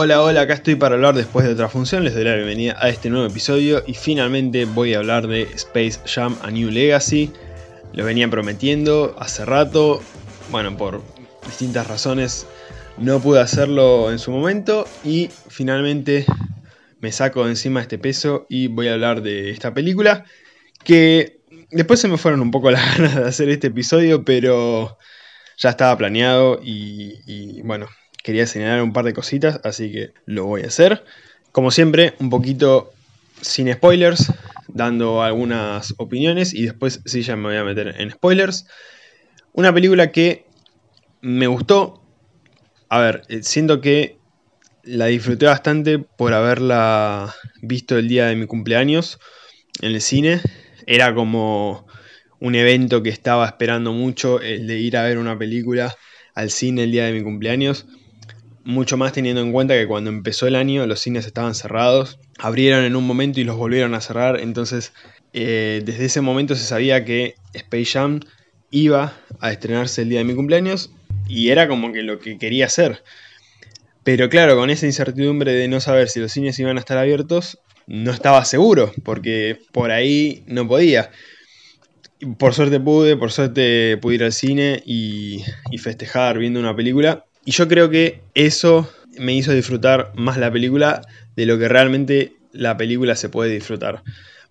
Hola, 0.00 0.22
hola, 0.22 0.42
acá 0.42 0.54
estoy 0.54 0.76
para 0.76 0.94
hablar 0.94 1.16
después 1.16 1.44
de 1.44 1.54
otra 1.54 1.68
función. 1.68 2.04
Les 2.04 2.14
doy 2.14 2.22
la 2.22 2.36
bienvenida 2.36 2.76
a 2.78 2.88
este 2.88 3.10
nuevo 3.10 3.26
episodio 3.26 3.82
y 3.84 3.94
finalmente 3.94 4.64
voy 4.64 4.94
a 4.94 4.98
hablar 4.98 5.26
de 5.26 5.42
Space 5.42 5.98
Jam 6.06 6.38
A 6.40 6.52
New 6.52 6.70
Legacy. 6.70 7.32
Lo 7.94 8.04
venía 8.04 8.30
prometiendo 8.30 9.16
hace 9.18 9.44
rato, 9.44 10.00
bueno, 10.52 10.76
por 10.76 11.02
distintas 11.46 11.88
razones 11.88 12.46
no 12.96 13.18
pude 13.18 13.40
hacerlo 13.40 14.12
en 14.12 14.20
su 14.20 14.30
momento 14.30 14.86
y 15.02 15.30
finalmente 15.48 16.26
me 17.00 17.10
saco 17.10 17.42
de 17.42 17.50
encima 17.50 17.80
este 17.80 17.98
peso 17.98 18.46
y 18.48 18.68
voy 18.68 18.86
a 18.86 18.92
hablar 18.92 19.20
de 19.20 19.50
esta 19.50 19.74
película 19.74 20.24
que 20.84 21.40
después 21.72 21.98
se 21.98 22.06
me 22.06 22.18
fueron 22.18 22.40
un 22.40 22.52
poco 22.52 22.70
las 22.70 22.98
ganas 22.98 23.16
de 23.16 23.24
hacer 23.24 23.48
este 23.48 23.66
episodio, 23.66 24.24
pero 24.24 24.96
ya 25.56 25.70
estaba 25.70 25.98
planeado 25.98 26.60
y, 26.62 27.18
y 27.26 27.62
bueno, 27.62 27.88
quería 28.22 28.46
señalar 28.46 28.82
un 28.82 28.92
par 28.92 29.04
de 29.04 29.14
cositas, 29.14 29.60
así 29.64 29.90
que 29.92 30.12
lo 30.26 30.44
voy 30.44 30.62
a 30.62 30.66
hacer. 30.66 31.04
Como 31.52 31.70
siempre, 31.70 32.14
un 32.20 32.30
poquito 32.30 32.92
sin 33.40 33.72
spoilers, 33.72 34.32
dando 34.68 35.22
algunas 35.22 35.94
opiniones 35.96 36.54
y 36.54 36.64
después 36.64 37.00
sí 37.04 37.22
ya 37.22 37.36
me 37.36 37.48
voy 37.48 37.56
a 37.56 37.64
meter 37.64 37.94
en 37.98 38.10
spoilers. 38.10 38.66
Una 39.52 39.72
película 39.72 40.12
que 40.12 40.46
me 41.20 41.46
gustó. 41.46 42.02
A 42.88 43.00
ver, 43.00 43.22
eh, 43.28 43.42
siento 43.42 43.80
que 43.80 44.18
la 44.82 45.06
disfruté 45.06 45.46
bastante 45.46 45.98
por 45.98 46.32
haberla 46.32 47.34
visto 47.60 47.98
el 47.98 48.08
día 48.08 48.26
de 48.26 48.36
mi 48.36 48.46
cumpleaños 48.46 49.18
en 49.80 49.92
el 49.92 50.00
cine. 50.00 50.40
Era 50.86 51.14
como 51.14 51.86
un 52.40 52.54
evento 52.54 53.02
que 53.02 53.10
estaba 53.10 53.46
esperando 53.46 53.92
mucho, 53.92 54.40
el 54.40 54.66
de 54.66 54.78
ir 54.78 54.96
a 54.96 55.02
ver 55.02 55.18
una 55.18 55.38
película 55.38 55.94
al 56.34 56.50
cine 56.50 56.84
el 56.84 56.92
día 56.92 57.06
de 57.06 57.12
mi 57.12 57.22
cumpleaños 57.22 57.86
mucho 58.68 58.98
más 58.98 59.14
teniendo 59.14 59.40
en 59.40 59.50
cuenta 59.50 59.72
que 59.72 59.86
cuando 59.86 60.10
empezó 60.10 60.46
el 60.46 60.54
año 60.54 60.86
los 60.86 61.00
cines 61.00 61.24
estaban 61.24 61.54
cerrados, 61.54 62.18
abrieron 62.38 62.84
en 62.84 62.96
un 62.96 63.06
momento 63.06 63.40
y 63.40 63.44
los 63.44 63.56
volvieron 63.56 63.94
a 63.94 64.02
cerrar, 64.02 64.38
entonces 64.40 64.92
eh, 65.32 65.80
desde 65.86 66.04
ese 66.04 66.20
momento 66.20 66.54
se 66.54 66.64
sabía 66.64 67.02
que 67.02 67.36
Space 67.54 67.86
Jam 67.86 68.20
iba 68.70 69.14
a 69.40 69.52
estrenarse 69.52 70.02
el 70.02 70.10
día 70.10 70.18
de 70.18 70.26
mi 70.26 70.34
cumpleaños 70.34 70.90
y 71.26 71.48
era 71.48 71.66
como 71.66 71.92
que 71.92 72.02
lo 72.02 72.18
que 72.18 72.36
quería 72.36 72.66
hacer. 72.66 73.02
Pero 74.04 74.28
claro, 74.28 74.54
con 74.54 74.68
esa 74.68 74.84
incertidumbre 74.84 75.54
de 75.54 75.66
no 75.66 75.80
saber 75.80 76.10
si 76.10 76.20
los 76.20 76.30
cines 76.30 76.58
iban 76.58 76.76
a 76.76 76.80
estar 76.80 76.98
abiertos, 76.98 77.58
no 77.86 78.10
estaba 78.10 78.44
seguro, 78.44 78.92
porque 79.02 79.60
por 79.72 79.92
ahí 79.92 80.44
no 80.46 80.68
podía. 80.68 81.10
Por 82.36 82.52
suerte 82.52 82.80
pude, 82.80 83.16
por 83.16 83.32
suerte 83.32 83.96
pude 83.96 84.16
ir 84.16 84.24
al 84.24 84.32
cine 84.34 84.82
y, 84.84 85.42
y 85.70 85.78
festejar 85.78 86.36
viendo 86.36 86.60
una 86.60 86.76
película 86.76 87.24
y 87.48 87.52
yo 87.52 87.66
creo 87.66 87.88
que 87.88 88.20
eso 88.34 88.92
me 89.16 89.32
hizo 89.32 89.54
disfrutar 89.54 90.12
más 90.14 90.36
la 90.36 90.52
película 90.52 91.00
de 91.34 91.46
lo 91.46 91.58
que 91.58 91.66
realmente 91.66 92.34
la 92.52 92.76
película 92.76 93.16
se 93.16 93.30
puede 93.30 93.50
disfrutar. 93.54 94.02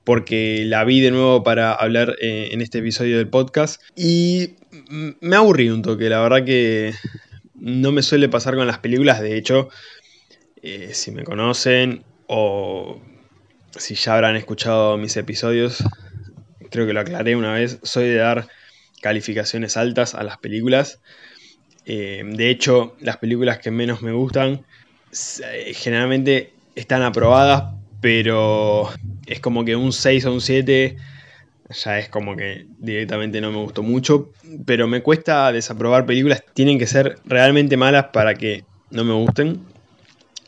Porque 0.03 0.63
la 0.65 0.83
vi 0.83 0.99
de 1.01 1.11
nuevo 1.11 1.43
para 1.43 1.73
hablar 1.73 2.15
eh, 2.19 2.49
en 2.53 2.61
este 2.61 2.79
episodio 2.79 3.17
del 3.19 3.27
podcast. 3.27 3.79
Y 3.95 4.55
me 5.21 5.35
aburrí 5.35 5.69
un 5.69 5.83
toque, 5.83 6.09
la 6.09 6.21
verdad 6.21 6.43
que 6.43 6.91
no 7.53 7.91
me 7.91 8.01
suele 8.01 8.29
pasar 8.29 8.55
con 8.55 8.65
las 8.65 8.79
películas. 8.79 9.21
De 9.21 9.37
hecho, 9.37 9.69
eh, 10.63 10.89
si 10.93 11.11
me 11.11 11.23
conocen 11.23 12.03
o 12.25 12.99
si 13.77 13.93
ya 13.93 14.15
habrán 14.15 14.37
escuchado 14.37 14.97
mis 14.97 15.15
episodios, 15.17 15.83
creo 16.71 16.87
que 16.87 16.93
lo 16.93 17.01
aclaré 17.01 17.35
una 17.35 17.53
vez, 17.53 17.77
soy 17.83 18.05
de 18.05 18.15
dar 18.15 18.47
calificaciones 19.03 19.77
altas 19.77 20.15
a 20.15 20.23
las 20.23 20.39
películas. 20.39 20.99
Eh, 21.89 22.21
de 22.25 22.49
hecho, 22.49 22.97
las 22.99 23.15
películas 23.15 23.59
que 23.59 23.71
menos 23.71 24.01
me 24.01 24.11
gustan 24.11 24.65
eh, 25.41 25.73
generalmente 25.73 26.53
están 26.75 27.01
aprobadas, 27.01 27.75
pero 28.01 28.89
es 29.25 29.39
como 29.39 29.63
que 29.63 29.77
un 29.77 29.93
6 29.93 30.25
o 30.25 30.33
un 30.33 30.41
7 30.41 30.97
ya 31.69 31.99
es 31.99 32.09
como 32.09 32.35
que 32.35 32.65
directamente 32.77 33.39
no 33.39 33.51
me 33.51 33.57
gustó 33.57 33.83
mucho, 33.83 34.31
pero 34.65 34.87
me 34.87 35.01
cuesta 35.01 35.51
desaprobar 35.53 36.05
películas, 36.05 36.43
tienen 36.53 36.77
que 36.77 36.87
ser 36.87 37.19
realmente 37.25 37.77
malas 37.77 38.07
para 38.11 38.35
que 38.35 38.65
no 38.91 39.05
me 39.05 39.13
gusten, 39.13 39.61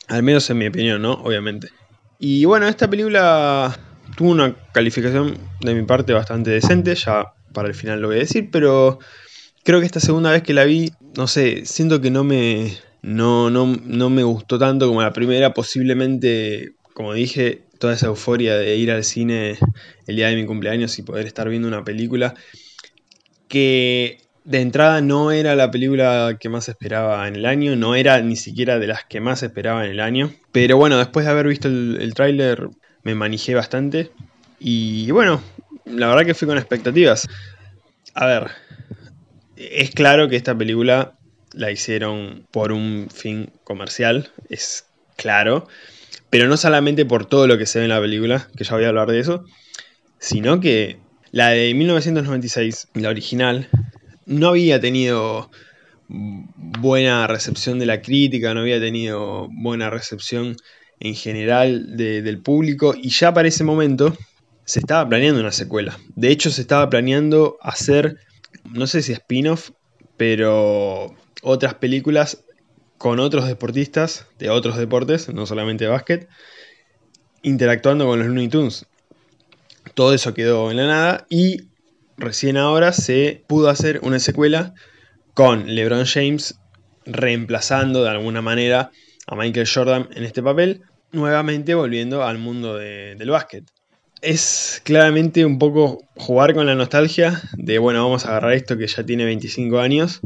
al 0.09 0.23
menos 0.23 0.50
en 0.50 0.57
mi 0.57 0.67
opinión, 0.67 1.01
¿no? 1.01 1.13
Obviamente. 1.13 1.69
Y 2.19 2.44
bueno, 2.44 2.67
esta 2.67 2.89
película 2.89 3.77
tuvo 4.17 4.31
una 4.31 4.53
calificación 4.73 5.38
de 5.61 5.73
mi 5.73 5.83
parte 5.83 6.11
bastante 6.11 6.51
decente, 6.51 6.95
ya 6.95 7.33
para 7.53 7.69
el 7.69 7.75
final 7.75 8.01
lo 8.01 8.07
voy 8.07 8.17
a 8.17 8.19
decir, 8.19 8.50
pero 8.51 9.00
creo 9.69 9.81
que 9.81 9.85
esta 9.85 10.00
segunda 10.00 10.31
vez 10.31 10.41
que 10.41 10.56
la 10.56 10.63
vi, 10.63 10.91
no 11.16 11.28
sé, 11.28 11.63
siento 11.63 12.02
que 12.02 12.09
no 12.09 12.24
me, 12.24 12.75
no, 13.03 13.52
no, 13.52 13.68
no 13.84 14.09
me 14.09 14.24
gustó 14.24 14.57
tanto 14.57 14.88
como 14.88 15.03
la 15.03 15.13
primera. 15.13 15.53
Posiblemente, 15.53 16.72
como 16.96 17.13
dije, 17.13 17.66
toda 17.78 17.94
esa 17.94 18.07
euforia 18.07 18.57
de 18.57 18.75
ir 18.78 18.90
al 18.90 19.03
cine 19.03 19.59
el 20.07 20.16
día 20.16 20.30
de 20.30 20.38
mi 20.38 20.47
cumpleaños 20.47 20.97
y 20.97 21.03
poder 21.03 21.28
estar 21.28 21.47
viendo 21.50 21.68
una 21.68 21.84
película 21.84 22.34
que 23.47 24.18
de 24.44 24.62
entrada 24.62 25.02
no 25.02 25.31
era 25.31 25.56
la 25.56 25.69
película 25.69 26.38
que 26.40 26.50
más 26.50 26.68
esperaba 26.68 27.28
en 27.28 27.36
el 27.36 27.46
año, 27.46 27.75
no 27.75 27.94
era 27.94 28.19
ni 28.22 28.38
siquiera 28.38 28.80
de 28.80 28.88
las 28.88 29.03
que 29.03 29.22
más 29.22 29.44
esperaba 29.44 29.86
en 29.86 29.91
el 29.91 30.00
año. 30.00 30.34
Pero 30.51 30.78
bueno, 30.78 30.97
después 30.97 31.28
de 31.28 31.31
haber 31.31 31.46
visto 31.46 31.68
el, 31.68 32.00
el 32.01 32.16
tráiler 32.16 32.69
me 33.03 33.13
manejé 33.13 33.53
bastante. 33.53 34.09
Y 34.59 35.12
bueno, 35.12 35.44
la 35.86 36.07
verdad 36.07 36.25
que 36.25 36.34
fui 36.34 36.47
con 36.47 36.57
expectativas. 36.57 37.28
A 38.16 38.25
ver, 38.25 38.51
es 39.59 39.92
claro 39.92 40.30
que 40.30 40.38
esta 40.38 40.58
película 40.58 41.18
la 41.53 41.72
hicieron 41.72 42.47
por 42.52 42.72
un 42.72 43.09
fin 43.14 43.52
comercial, 43.64 44.31
es 44.50 44.86
claro, 45.18 45.68
pero 46.30 46.47
no 46.47 46.58
solamente 46.58 47.06
por 47.06 47.25
todo 47.25 47.46
lo 47.46 47.58
que 47.58 47.66
se 47.66 47.80
ve 47.80 47.86
en 47.86 47.90
la 47.90 48.00
película, 48.00 48.48
que 48.56 48.64
ya 48.64 48.75
voy 48.75 48.86
a 48.86 48.90
hablar 48.90 49.09
de 49.09 49.19
eso, 49.19 49.44
sino 50.18 50.62
que 50.62 50.98
la 51.31 51.50
de 51.50 51.74
1996, 51.74 52.88
la 52.94 53.09
original, 53.09 53.68
no 54.25 54.50
había 54.50 54.80
tenido 54.80 55.52
buena 56.08 57.28
recepción 57.28 57.80
de 57.80 57.86
la 57.86 58.02
crítica, 58.02 58.53
no 58.53 58.62
había 58.62 58.80
tenido 58.80 59.48
buena 59.52 59.90
recepción 59.90 60.56
en 61.00 61.16
general 61.16 61.98
del 61.98 62.40
público 62.40 62.96
y 62.96 63.09
ya 63.09 63.34
para 63.34 63.48
ese 63.48 63.64
momento 63.64 64.16
se 64.66 64.80
estaba 64.80 65.08
planeando 65.08 65.42
una 65.42 65.52
secuela. 65.52 65.98
De 66.16 66.30
hecho 66.30 66.50
se 66.50 66.62
estaba 66.62 66.90
planeando 66.90 67.58
hacer 67.62 68.18
no 68.72 68.88
sé 68.88 69.02
si 69.02 69.14
spin-off, 69.14 69.72
pero 70.18 71.16
otras 71.42 71.76
películas 71.76 72.44
con 72.98 73.20
otros 73.20 73.48
deportistas 73.48 74.28
de 74.38 74.50
otros 74.50 74.78
deportes, 74.78 75.30
no 75.34 75.46
solamente 75.46 75.86
de 75.86 75.92
básquet, 75.92 76.28
interactuando 77.42 78.06
con 78.06 78.20
los 78.20 78.28
Looney 78.28 78.50
Tunes. 78.50 78.86
Todo 79.94 80.14
eso 80.14 80.34
quedó 80.34 80.70
en 80.72 80.78
la 80.78 80.88
nada 80.88 81.26
y 81.30 81.70
recién 82.18 82.58
ahora 82.58 82.92
se 82.92 83.44
pudo 83.48 83.70
hacer 83.70 84.02
una 84.04 84.20
secuela 84.20 84.74
con 85.34 85.74
LeBron 85.74 86.06
James 86.06 86.60
reemplazando 87.06 88.04
de 88.04 88.10
alguna 88.10 88.42
manera 88.42 88.92
a 89.26 89.36
Michael 89.36 89.70
Jordan 89.74 90.10
en 90.14 90.25
este 90.25 90.44
papel, 90.44 90.81
nuevamente 91.12 91.75
volviendo 91.75 92.24
al 92.24 92.38
mundo 92.38 92.75
del 92.75 93.30
básquet 93.30 93.63
es 94.21 94.81
claramente 94.83 95.45
un 95.45 95.60
poco 95.60 96.04
jugar 96.16 96.54
con 96.54 96.66
la 96.66 96.75
nostalgia 96.75 97.42
de, 97.54 97.80
bueno, 97.80 98.04
vamos 98.04 98.25
a 98.25 98.30
agarrar 98.30 98.54
esto 98.54 98.77
que 98.77 98.88
ya 98.88 99.06
tiene 99.06 99.25
25 99.25 99.80
años 99.80 100.21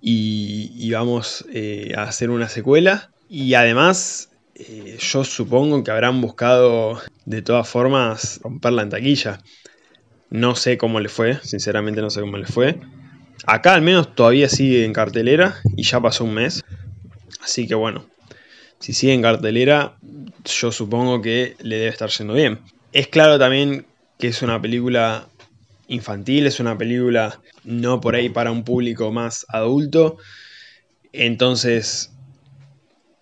y, 0.00 0.90
vamos 0.92 1.46
eh, 1.52 1.92
a 1.96 2.02
hacer 2.02 2.30
una 2.30 2.48
secuela. 2.48 3.10
Y 3.28 3.54
además, 3.54 4.30
eh, 4.54 4.98
yo 5.00 5.24
supongo 5.24 5.82
que 5.82 5.90
habrán 5.90 6.20
buscado 6.20 7.00
de 7.24 7.42
todas 7.42 7.68
formas 7.68 8.40
romperla 8.42 8.82
en 8.82 8.90
taquilla. 8.90 9.40
No 10.30 10.56
sé 10.56 10.76
cómo 10.76 11.00
le 11.00 11.08
fue, 11.08 11.38
sinceramente 11.42 12.00
no 12.02 12.10
sé 12.10 12.20
cómo 12.20 12.36
le 12.36 12.46
fue. 12.46 12.80
Acá 13.46 13.74
al 13.74 13.82
menos 13.82 14.14
todavía 14.14 14.48
sigue 14.48 14.84
en 14.84 14.92
cartelera 14.92 15.56
y 15.76 15.84
ya 15.84 16.00
pasó 16.00 16.24
un 16.24 16.34
mes. 16.34 16.62
Así 17.42 17.66
que 17.66 17.74
bueno, 17.74 18.06
si 18.78 18.92
sigue 18.92 19.14
en 19.14 19.22
cartelera, 19.22 19.96
yo 20.44 20.72
supongo 20.72 21.22
que 21.22 21.56
le 21.60 21.76
debe 21.76 21.90
estar 21.90 22.10
yendo 22.10 22.34
bien. 22.34 22.60
Es 22.94 23.08
claro 23.08 23.40
también 23.40 23.86
que 24.20 24.28
es 24.28 24.40
una 24.42 24.62
película 24.62 25.28
infantil, 25.88 26.46
es 26.46 26.60
una 26.60 26.78
película 26.78 27.40
no 27.64 28.00
por 28.00 28.14
ahí 28.14 28.28
para 28.28 28.52
un 28.52 28.62
público 28.62 29.10
más 29.10 29.44
adulto. 29.48 30.18
Entonces, 31.12 32.12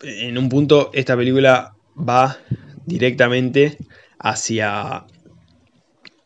en 0.02 0.36
un 0.36 0.50
punto, 0.50 0.90
esta 0.92 1.16
película 1.16 1.74
va 1.96 2.36
directamente 2.84 3.78
hacia 4.18 5.06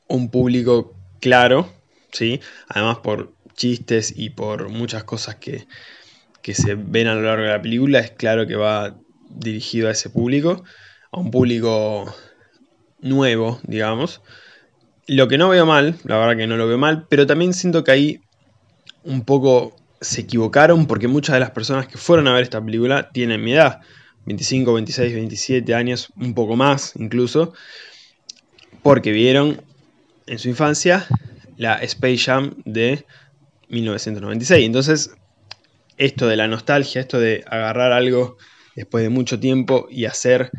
un 0.09 0.29
público 0.29 0.97
claro, 1.21 1.73
¿sí? 2.11 2.41
Además 2.67 2.99
por 2.99 3.33
chistes 3.55 4.13
y 4.17 4.31
por 4.31 4.71
muchas 4.71 5.05
cosas 5.05 5.37
que, 5.37 5.69
que 6.43 6.53
se 6.53 6.75
ven 6.75 7.07
a 7.07 7.15
lo 7.15 7.23
largo 7.23 7.45
de 7.45 7.51
la 7.51 7.63
película, 7.63 8.01
es 8.01 8.11
claro 8.11 8.45
que 8.49 8.57
va 8.57 8.97
dirigido 9.31 9.87
a 9.87 9.93
ese 9.93 10.11
público, 10.11 10.65
a 11.13 11.21
un 11.21 11.31
público 11.31 12.13
nuevo, 13.09 13.61
digamos. 13.65 14.21
Lo 15.07 15.29
que 15.29 15.39
no 15.39 15.49
veo 15.49 15.67
mal, 15.67 15.97
la 16.05 16.19
verdad 16.19 16.37
que 16.37 16.47
no 16.47 16.57
lo 16.57 16.67
veo 16.67 16.79
mal, 16.79 17.07
pero 17.09 17.27
también 17.27 17.55
siento 17.55 17.85
que 17.85 17.91
ahí 17.93 18.21
un 19.05 19.25
poco 19.25 19.77
se 20.01 20.23
equivocaron 20.23 20.87
porque 20.87 21.09
muchas 21.09 21.35
de 21.35 21.41
las 21.41 21.53
personas 21.53 21.87
que 21.87 21.97
fueron 21.97 22.29
a 22.29 22.35
ver 22.35 22.43
esta 22.43 22.65
película 22.65 23.11
tienen 23.11 23.43
mi 23.43 23.53
edad. 23.53 23.81
25, 24.27 24.75
26, 24.75 25.15
27 25.15 25.75
años, 25.75 26.13
un 26.17 26.35
poco 26.35 26.57
más 26.57 26.95
incluso, 26.97 27.55
porque 28.83 29.13
vieron 29.13 29.63
en 30.27 30.39
su 30.39 30.49
infancia 30.49 31.07
la 31.57 31.77
Space 31.77 32.19
Jam 32.19 32.55
de 32.65 33.05
1996. 33.69 34.67
Entonces, 34.67 35.11
esto 35.97 36.27
de 36.27 36.37
la 36.37 36.49
nostalgia, 36.49 37.01
esto 37.01 37.21
de 37.21 37.45
agarrar 37.47 37.93
algo 37.93 38.37
después 38.75 39.05
de 39.05 39.11
mucho 39.11 39.39
tiempo 39.39 39.87
y 39.91 40.05
hacer 40.05 40.51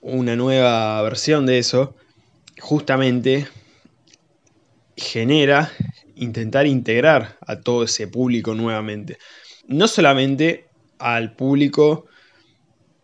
una 0.00 0.36
nueva 0.36 1.00
versión 1.02 1.46
de 1.46 1.58
eso, 1.58 1.94
justamente 2.60 3.48
genera 4.96 5.70
intentar 6.16 6.66
integrar 6.66 7.38
a 7.46 7.60
todo 7.60 7.84
ese 7.84 8.08
público 8.08 8.54
nuevamente. 8.54 9.18
No 9.66 9.86
solamente 9.88 10.66
al 10.98 11.34
público 11.34 12.06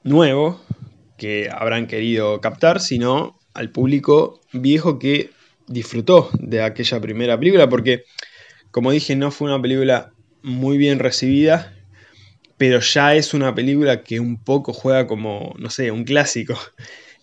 nuevo 0.03 0.61
que 1.17 1.49
habrán 1.51 1.87
querido 1.87 2.41
captar, 2.41 2.81
sino 2.81 3.39
al 3.55 3.71
público 3.71 4.41
viejo 4.53 4.99
que 4.99 5.31
disfrutó 5.67 6.31
de 6.39 6.63
aquella 6.63 7.01
primera 7.01 7.39
película, 7.39 7.69
porque 7.69 8.05
como 8.71 8.91
dije, 8.91 9.15
no 9.15 9.31
fue 9.31 9.49
una 9.49 9.63
película 9.63 10.13
muy 10.43 10.77
bien 10.77 10.99
recibida, 10.99 11.74
pero 12.57 12.81
ya 12.81 13.15
es 13.15 13.35
una 13.35 13.55
película 13.55 14.03
que 14.03 14.21
un 14.21 14.43
poco 14.43 14.73
juega 14.73 15.07
como, 15.07 15.55
no 15.59 15.71
sé, 15.71 15.91
un 15.91 16.05
clásico. 16.05 16.59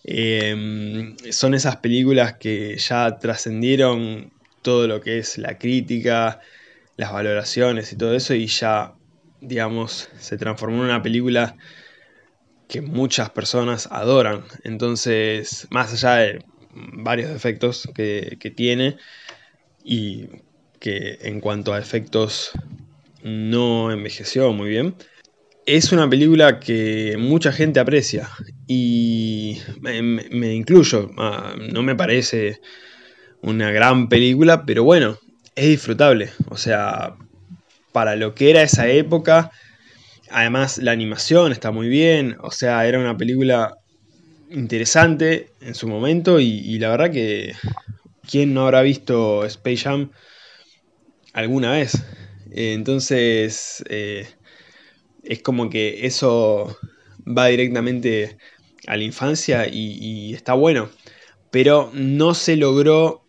Em, 0.04 1.16
son 1.30 1.54
esas 1.54 1.76
películas 1.76 2.34
que 2.34 2.76
ya 2.76 3.18
trascendieron 3.20 4.32
todo 4.60 4.88
lo 4.88 5.00
que 5.00 5.18
es 5.18 5.38
la 5.38 5.58
crítica, 5.58 6.40
las 6.96 7.12
valoraciones 7.12 7.92
y 7.92 7.96
todo 7.96 8.12
eso, 8.16 8.34
y 8.34 8.48
ya, 8.48 8.94
digamos, 9.40 10.08
se 10.18 10.36
transformó 10.38 10.78
en 10.78 10.90
una 10.90 11.02
película 11.02 11.56
que 12.68 12.80
muchas 12.82 13.30
personas 13.30 13.88
adoran. 13.92 14.42
Entonces, 14.64 15.68
más 15.70 15.92
allá 15.92 16.16
de 16.16 16.44
varios 16.72 17.30
defectos 17.30 17.88
que, 17.94 18.38
que 18.40 18.50
tiene, 18.50 18.96
y 19.84 20.28
que 20.80 21.18
en 21.22 21.40
cuanto 21.40 21.72
a 21.72 21.78
efectos 21.78 22.50
no 23.22 23.92
envejeció 23.92 24.52
muy 24.52 24.70
bien, 24.70 24.96
es 25.66 25.92
una 25.92 26.08
película 26.08 26.58
que 26.60 27.16
mucha 27.18 27.52
gente 27.52 27.80
aprecia 27.80 28.28
y 28.66 29.58
me, 29.80 30.54
incluyo, 30.54 31.10
ah, 31.18 31.54
no 31.56 31.82
me 31.82 31.94
parece 31.94 32.60
una 33.42 33.70
gran 33.70 34.08
película, 34.08 34.64
pero 34.64 34.84
bueno, 34.84 35.18
es 35.54 35.68
disfrutable, 35.68 36.30
o 36.48 36.56
sea, 36.56 37.14
para 37.92 38.16
lo 38.16 38.34
que 38.34 38.50
era 38.50 38.62
esa 38.62 38.88
época, 38.88 39.50
además 40.30 40.78
la 40.78 40.92
animación 40.92 41.52
está 41.52 41.70
muy 41.70 41.88
bien, 41.88 42.36
o 42.40 42.50
sea, 42.50 42.86
era 42.86 42.98
una 42.98 43.16
película 43.16 43.76
interesante 44.50 45.50
en 45.60 45.74
su 45.74 45.88
momento 45.88 46.40
y, 46.40 46.78
la 46.78 46.90
verdad 46.90 47.10
que 47.10 47.54
quién 48.28 48.54
no 48.54 48.62
habrá 48.64 48.82
visto 48.82 49.44
Space 49.44 49.78
Jam 49.78 50.10
alguna 51.32 51.72
vez. 51.72 52.04
Eh, 52.50 52.74
entonces, 52.74 53.82
eh, 53.88 54.26
es 55.22 55.42
como 55.42 55.70
que 55.70 56.06
eso 56.06 56.76
va 57.26 57.46
directamente 57.46 58.38
a 58.86 58.96
la 58.96 59.04
infancia 59.04 59.68
y, 59.68 60.34
está 60.34 60.54
bueno. 60.54 60.90
Pero 61.50 61.90
no 61.92 62.34
se 62.34 62.56
logró 62.56 63.24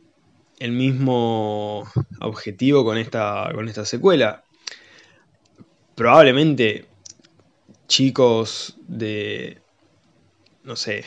el 0.59 0.71
mismo 0.71 1.83
objetivo 2.21 2.85
con 2.85 2.97
esta, 2.97 3.49
con 3.53 3.67
esta 3.67 3.85
secuela. 3.85 4.43
Probablemente 5.95 6.85
chicos 7.87 8.77
de, 8.87 9.61
no 10.63 10.75
sé, 10.75 11.05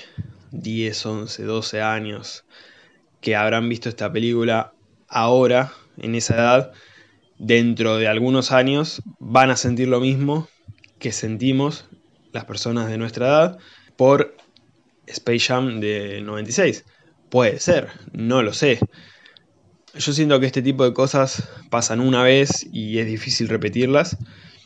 10, 0.52 1.06
11, 1.06 1.42
12 1.42 1.82
años 1.82 2.44
que 3.20 3.34
habrán 3.34 3.68
visto 3.68 3.88
esta 3.88 4.12
película 4.12 4.72
ahora, 5.08 5.72
en 5.96 6.14
esa 6.14 6.34
edad, 6.34 6.72
dentro 7.38 7.96
de 7.96 8.08
algunos 8.08 8.52
años, 8.52 9.02
van 9.18 9.50
a 9.50 9.56
sentir 9.56 9.88
lo 9.88 10.00
mismo 10.00 10.48
que 10.98 11.12
sentimos 11.12 11.86
las 12.32 12.44
personas 12.44 12.88
de 12.88 12.98
nuestra 12.98 13.26
edad 13.26 13.58
por 13.96 14.36
Space 15.06 15.40
Jam 15.40 15.80
de 15.80 16.20
96. 16.22 16.84
Puede 17.30 17.60
ser, 17.60 17.88
no 18.12 18.42
lo 18.42 18.52
sé. 18.52 18.78
Yo 19.94 20.12
siento 20.12 20.38
que 20.40 20.46
este 20.46 20.62
tipo 20.62 20.84
de 20.84 20.92
cosas 20.92 21.48
pasan 21.70 22.00
una 22.00 22.22
vez 22.22 22.66
y 22.72 22.98
es 22.98 23.06
difícil 23.06 23.48
repetirlas. 23.48 24.16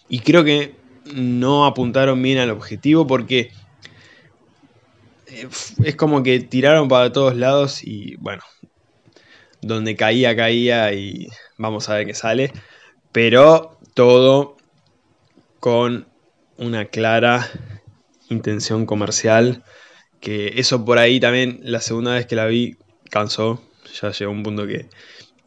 Y 0.09 0.21
creo 0.21 0.45
que 0.45 0.75
no 1.15 1.67
apuntaron 1.67 2.21
bien 2.23 2.39
al 2.39 2.51
objetivo 2.51 3.07
porque 3.07 3.53
eh, 5.29 5.49
es 5.85 5.97
como 5.97 6.23
que 6.23 6.41
tiraron 6.41 6.89
para 6.89 7.13
todos 7.13 7.37
lados 7.37 7.85
y 7.85 8.17
bueno, 8.17 8.43
donde 9.63 9.97
caía, 9.97 10.35
caía 10.37 10.93
y 10.93 11.29
vamos 11.59 11.89
a 11.89 11.95
ver 11.95 12.07
qué 12.07 12.15
sale. 12.15 12.53
Pero 13.13 13.79
todo 13.95 14.57
con 15.61 16.10
una 16.61 16.85
clara 16.85 17.51
intención 18.29 18.87
comercial. 18.87 19.65
Que 20.21 20.61
eso 20.61 20.85
por 20.85 20.99
ahí 20.99 21.19
también, 21.19 21.61
la 21.65 21.81
segunda 21.81 22.15
vez 22.15 22.27
que 22.27 22.37
la 22.37 22.47
vi, 22.47 22.77
cansó. 23.11 23.63
Ya 24.01 24.13
llegó 24.13 24.31
un 24.31 24.43
punto 24.43 24.67
que. 24.67 24.89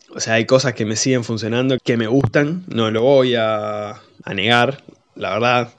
O 0.10 0.19
sea, 0.19 0.33
hay 0.36 0.45
cosas 0.45 0.74
que 0.74 0.86
me 0.86 0.95
siguen 0.95 1.24
funcionando, 1.24 1.77
que 1.83 1.95
me 1.95 2.07
gustan. 2.07 2.65
No 2.68 2.92
lo 2.92 3.01
voy 3.04 3.36
a, 3.36 4.01
negar, 4.33 4.83
la 5.15 5.33
verdad. 5.33 5.74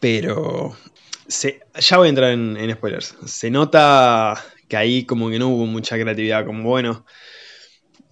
Pero. 0.00 0.76
ya 1.28 1.96
voy 1.96 2.06
a 2.06 2.10
entrar 2.10 2.30
en, 2.32 2.56
en 2.56 2.72
spoilers. 2.72 3.16
Se 3.26 3.50
nota 3.50 4.44
que 4.68 4.76
ahí 4.76 5.04
como 5.04 5.30
que 5.30 5.38
no 5.38 5.48
hubo 5.48 5.66
mucha 5.66 5.98
creatividad. 5.98 6.44
Como 6.44 6.64
bueno, 6.64 7.06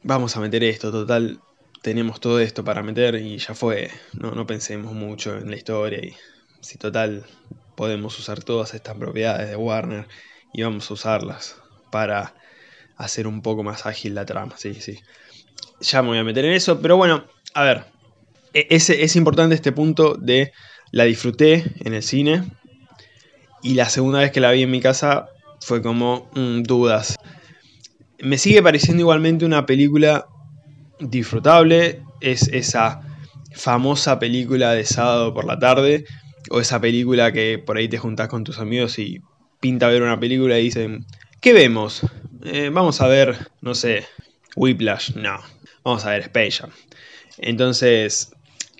vamos 0.02 0.36
a 0.36 0.40
meter 0.40 0.62
esto, 0.64 0.92
total 0.92 1.40
tenemos 1.82 2.20
todo 2.20 2.38
esto 2.40 2.64
para 2.64 2.82
meter 2.82 3.16
y 3.16 3.38
ya 3.38 3.54
fue. 3.54 3.90
No, 4.14 4.30
no 4.30 4.46
pensemos 4.46 4.94
mucho 4.94 5.36
en 5.36 5.50
la 5.50 5.56
historia 5.56 5.98
y 5.98 6.14
si 6.60 6.78
total 6.78 7.26
podemos 7.74 8.18
usar 8.18 8.42
todas 8.42 8.72
estas 8.74 8.96
propiedades 8.96 9.50
de 9.50 9.56
Warner 9.56 10.06
y 10.52 10.62
vamos 10.62 10.90
a 10.90 10.94
usarlas 10.94 11.56
para 11.90 12.34
hacer 12.96 13.26
un 13.26 13.42
poco 13.42 13.64
más 13.64 13.84
ágil 13.84 14.14
la 14.14 14.24
trama. 14.24 14.54
Sí, 14.56 14.74
sí. 14.74 15.00
Ya 15.80 16.02
me 16.02 16.08
voy 16.08 16.18
a 16.18 16.24
meter 16.24 16.44
en 16.44 16.52
eso, 16.52 16.80
pero 16.80 16.96
bueno, 16.96 17.24
a 17.54 17.64
ver. 17.64 17.84
E, 18.54 18.68
es, 18.70 18.88
es 18.90 19.16
importante 19.16 19.54
este 19.54 19.72
punto 19.72 20.14
de 20.14 20.52
la 20.92 21.04
disfruté 21.04 21.64
en 21.80 21.94
el 21.94 22.02
cine 22.02 22.44
y 23.62 23.74
la 23.74 23.88
segunda 23.88 24.20
vez 24.20 24.30
que 24.30 24.40
la 24.40 24.52
vi 24.52 24.62
en 24.62 24.70
mi 24.70 24.80
casa 24.80 25.28
fue 25.60 25.82
como 25.82 26.30
mm, 26.34 26.62
dudas. 26.62 27.16
Me 28.20 28.38
sigue 28.38 28.62
pareciendo 28.62 29.00
igualmente 29.00 29.44
una 29.44 29.66
película 29.66 30.26
disfrutable. 31.10 32.02
Es 32.20 32.48
esa 32.48 33.00
famosa 33.54 34.18
película 34.18 34.72
de 34.72 34.84
sábado 34.84 35.34
por 35.34 35.44
la 35.44 35.58
tarde. 35.58 36.04
O 36.50 36.60
esa 36.60 36.80
película 36.80 37.32
que 37.32 37.58
por 37.58 37.76
ahí 37.76 37.88
te 37.88 37.98
juntás 37.98 38.28
con 38.28 38.44
tus 38.44 38.58
amigos 38.58 38.98
y 38.98 39.20
pinta 39.60 39.88
ver 39.88 40.02
una 40.02 40.18
película 40.18 40.58
y 40.58 40.64
dicen, 40.64 41.06
¿qué 41.40 41.52
vemos? 41.52 42.02
Eh, 42.44 42.70
vamos 42.72 43.00
a 43.00 43.06
ver, 43.06 43.50
no 43.60 43.74
sé, 43.74 44.06
Whiplash. 44.56 45.14
No, 45.14 45.38
vamos 45.84 46.04
a 46.04 46.10
ver 46.10 46.22
Space 46.22 46.64
Entonces, 47.38 48.32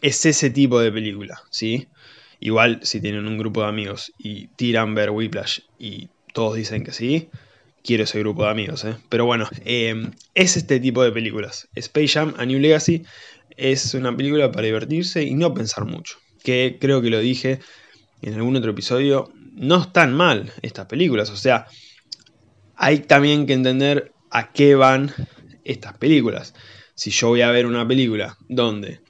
es 0.02 0.26
ese 0.26 0.50
tipo 0.50 0.80
de 0.80 0.90
película, 0.90 1.40
¿sí? 1.50 1.88
Igual 2.40 2.80
si 2.82 3.00
tienen 3.00 3.28
un 3.28 3.38
grupo 3.38 3.62
de 3.62 3.68
amigos 3.68 4.12
y 4.18 4.48
tiran 4.48 4.96
ver 4.96 5.10
Whiplash 5.10 5.60
y 5.78 6.08
todos 6.34 6.56
dicen 6.56 6.82
que 6.82 6.90
sí, 6.92 7.30
quiero 7.82 8.04
ese 8.04 8.18
grupo 8.18 8.44
de 8.44 8.50
amigos, 8.50 8.84
¿eh? 8.84 8.96
Pero 9.08 9.24
bueno, 9.24 9.48
em, 9.64 10.12
es 10.34 10.56
este 10.56 10.80
tipo 10.80 11.02
de 11.02 11.12
películas. 11.12 11.68
Space 11.74 12.08
Jam 12.08 12.34
A 12.38 12.46
New 12.46 12.58
Legacy 12.58 13.04
es 13.56 13.94
una 13.94 14.16
película 14.16 14.50
para 14.50 14.66
divertirse 14.66 15.22
y 15.22 15.34
no 15.34 15.54
pensar 15.54 15.84
mucho. 15.84 16.18
Que 16.42 16.78
creo 16.80 17.02
que 17.02 17.10
lo 17.10 17.20
dije 17.20 17.60
en 18.22 18.34
algún 18.34 18.56
otro 18.56 18.70
episodio, 18.70 19.32
no 19.54 19.82
están 19.82 20.14
mal 20.14 20.52
estas 20.62 20.86
películas. 20.86 21.30
O 21.30 21.36
sea, 21.36 21.66
hay 22.76 23.00
también 23.00 23.46
que 23.46 23.52
entender 23.52 24.12
a 24.30 24.52
qué 24.52 24.74
van 24.74 25.12
estas 25.64 25.96
películas. 25.98 26.54
Si 26.94 27.10
yo 27.10 27.28
voy 27.28 27.42
a 27.42 27.50
ver 27.50 27.66
una 27.66 27.86
película 27.86 28.36
donde 28.48 29.00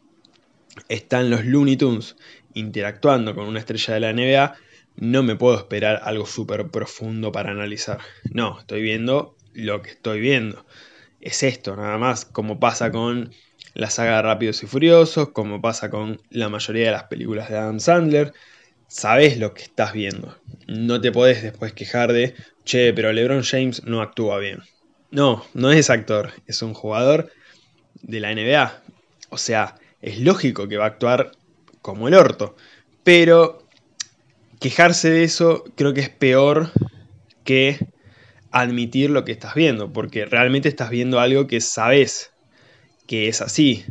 están 0.89 1.31
los 1.31 1.45
Looney 1.45 1.77
Tunes 1.77 2.17
interactuando 2.55 3.35
con 3.35 3.47
una 3.47 3.59
estrella 3.59 3.95
de 3.95 4.01
la 4.01 4.13
NBA, 4.13 4.57
no 4.97 5.23
me 5.23 5.37
puedo 5.37 5.57
esperar 5.57 6.01
algo 6.05 6.27
súper 6.27 6.69
profundo 6.69 7.33
para 7.33 7.51
analizar. 7.51 7.99
No, 8.31 8.61
estoy 8.61 8.83
viendo 8.83 9.37
lo 9.55 9.83
que 9.83 9.91
estoy 9.91 10.21
viendo. 10.21 10.65
Es 11.21 11.43
esto, 11.43 11.77
nada 11.77 11.99
más, 11.99 12.25
como 12.25 12.59
pasa 12.59 12.91
con 12.91 13.33
la 13.75 13.91
saga 13.91 14.17
de 14.17 14.23
Rápidos 14.23 14.63
y 14.63 14.67
Furiosos, 14.67 15.31
como 15.31 15.61
pasa 15.61 15.91
con 15.91 16.21
la 16.31 16.49
mayoría 16.49 16.87
de 16.87 16.93
las 16.93 17.05
películas 17.05 17.49
de 17.49 17.59
Adam 17.59 17.81
Sandler. 17.81 18.33
Sabes 18.89 19.39
lo 19.39 19.55
que 19.55 19.63
estás 19.63 19.93
viendo. 19.93 20.37
No 20.67 21.01
te 21.01 21.13
podés 21.13 21.43
después 21.43 21.73
quejar 21.73 22.13
de, 22.13 22.35
che, 22.65 22.93
pero 22.93 23.13
LeBron 23.13 23.43
James 23.43 23.85
no 23.85 24.03
actúa 24.03 24.39
bien. 24.39 24.61
No, 25.11 25.45
no 25.55 25.71
es 25.71 25.91
actor, 25.91 26.33
es 26.47 26.63
un 26.63 26.75
jugador 26.75 27.31
de 28.03 28.21
la 28.21 28.33
NBA. 28.33 28.83
O 29.31 29.39
sea, 29.39 29.77
es 30.01 30.19
lógico 30.21 30.69
que 30.69 30.77
va 30.77 30.85
a 30.85 30.89
actuar 30.89 31.33
como 31.81 32.09
el 32.09 32.15
orto. 32.15 32.57
Pero 33.05 33.62
quejarse 34.63 35.11
de 35.11 35.25
eso 35.25 35.65
creo 35.75 35.93
que 35.93 36.03
es 36.03 36.09
peor 36.09 36.71
que 37.45 37.89
admitir 38.53 39.11
lo 39.11 39.25
que 39.25 39.33
estás 39.33 39.55
viendo, 39.55 39.93
porque 39.93 40.25
realmente 40.25 40.69
estás 40.69 40.89
viendo 40.89 41.19
algo 41.19 41.49
que 41.49 41.61
sabes 41.61 42.33
que 43.09 43.29
es 43.29 43.43
así. 43.43 43.85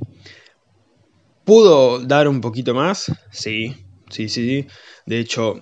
¿Pudo 1.44 2.00
dar 2.00 2.30
un 2.30 2.40
poquito 2.40 2.74
más? 2.74 3.12
Sí, 3.32 3.76
sí, 4.10 4.30
sí, 4.30 4.48
sí. 4.48 4.68
De 5.06 5.20
hecho, 5.20 5.62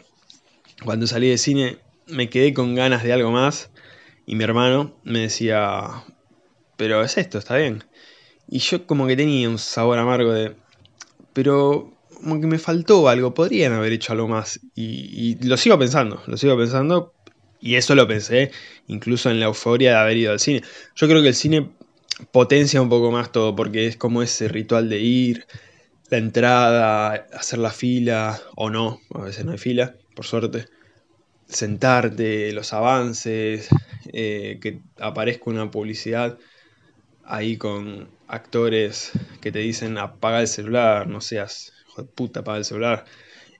cuando 0.85 1.07
salí 1.07 1.27
de 1.29 1.39
cine 1.39 1.79
me 2.05 2.29
quedé 2.29 2.53
con 2.53 2.75
ganas 2.75 3.03
de 3.03 3.11
algo 3.11 3.31
más 3.31 3.71
y 4.27 4.35
mi 4.35 4.43
hermano 4.43 4.95
me 5.03 5.21
decía, 5.21 6.03
pero 6.77 7.03
es 7.03 7.17
esto, 7.17 7.39
está 7.39 7.57
bien. 7.57 7.83
Y 8.47 8.59
yo 8.59 8.85
como 8.85 9.07
que 9.07 9.15
tenía 9.15 9.49
un 9.49 9.57
sabor 9.57 9.97
amargo 9.97 10.31
de, 10.33 10.55
pero 11.33 11.98
como 12.21 12.39
que 12.41 12.47
me 12.47 12.59
faltó 12.59 13.07
algo, 13.07 13.33
podrían 13.33 13.73
haber 13.73 13.93
hecho 13.93 14.13
algo 14.13 14.27
más. 14.27 14.59
Y, 14.75 15.37
lo 15.45 15.57
sigo 15.57 15.77
pensando, 15.79 16.21
lo 16.27 16.37
sigo 16.37 16.57
pensando. 16.57 17.13
Y 17.61 17.75
eso 17.75 17.93
lo 17.95 18.07
pensé 18.07 18.51
incluso 18.87 19.29
en 19.29 19.39
la 19.39 19.47
euforia 19.47 19.91
de 19.91 19.97
haber 19.97 20.17
ido 20.17 20.31
al 20.31 20.39
cine. 20.39 20.63
Yo 20.95 21.07
creo 21.07 21.21
que 21.21 21.29
el 21.29 21.35
cine 21.35 21.69
potencia 22.31 22.81
un 22.81 22.89
poco 22.89 23.11
más 23.11 23.31
todo, 23.31 23.55
porque 23.55 23.87
es 23.87 23.97
como 23.97 24.21
ese 24.21 24.47
ritual 24.47 24.89
de 24.89 24.99
ir, 24.99 25.45
la 26.09 26.17
entrada, 26.17 27.27
hacer 27.33 27.59
la 27.59 27.71
fila, 27.71 28.39
o 28.55 28.69
no, 28.69 28.99
a 29.13 29.23
veces 29.23 29.45
no 29.45 29.51
hay 29.51 29.57
fila, 29.57 29.95
por 30.15 30.25
suerte. 30.25 30.65
Sentarte, 31.47 32.51
los 32.53 32.73
avances, 32.73 33.69
eh, 34.13 34.59
que 34.61 34.79
aparezca 34.99 35.49
una 35.49 35.71
publicidad 35.71 36.37
ahí 37.25 37.57
con 37.57 38.09
actores 38.27 39.11
que 39.41 39.51
te 39.51 39.59
dicen 39.59 39.97
apaga 39.97 40.41
el 40.41 40.47
celular, 40.47 41.07
no 41.07 41.21
seas 41.21 41.73
puta, 42.05 42.41
apaga 42.41 42.57
el 42.59 42.65
celular. 42.65 43.05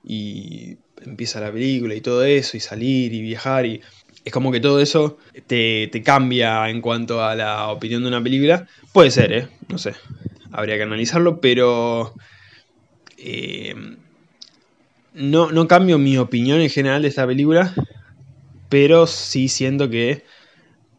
Y 0.04 0.78
empieza 1.04 1.40
la 1.40 1.52
película 1.52 1.94
y 1.94 2.00
todo 2.00 2.24
eso, 2.24 2.56
y 2.56 2.60
salir 2.60 3.12
y 3.12 3.22
viajar 3.22 3.66
y 3.66 3.80
es 4.24 4.32
como 4.32 4.52
que 4.52 4.60
todo 4.60 4.80
eso 4.80 5.18
te, 5.46 5.88
te, 5.90 6.02
cambia 6.02 6.68
en 6.68 6.80
cuanto 6.80 7.24
a 7.24 7.34
la 7.34 7.68
opinión 7.68 8.02
de 8.02 8.08
una 8.08 8.22
película. 8.22 8.66
Puede 8.92 9.10
ser, 9.10 9.32
¿eh? 9.32 9.48
No 9.68 9.78
sé. 9.78 9.94
Habría 10.52 10.76
que 10.76 10.82
analizarlo, 10.82 11.40
pero... 11.40 12.14
Eh, 13.16 13.74
no, 15.14 15.50
no 15.50 15.68
cambio 15.68 15.98
mi 15.98 16.16
opinión 16.18 16.60
en 16.60 16.70
general 16.70 17.02
de 17.02 17.08
esta 17.08 17.26
película, 17.26 17.74
pero 18.68 19.06
sí 19.06 19.48
siento 19.48 19.90
que 19.90 20.24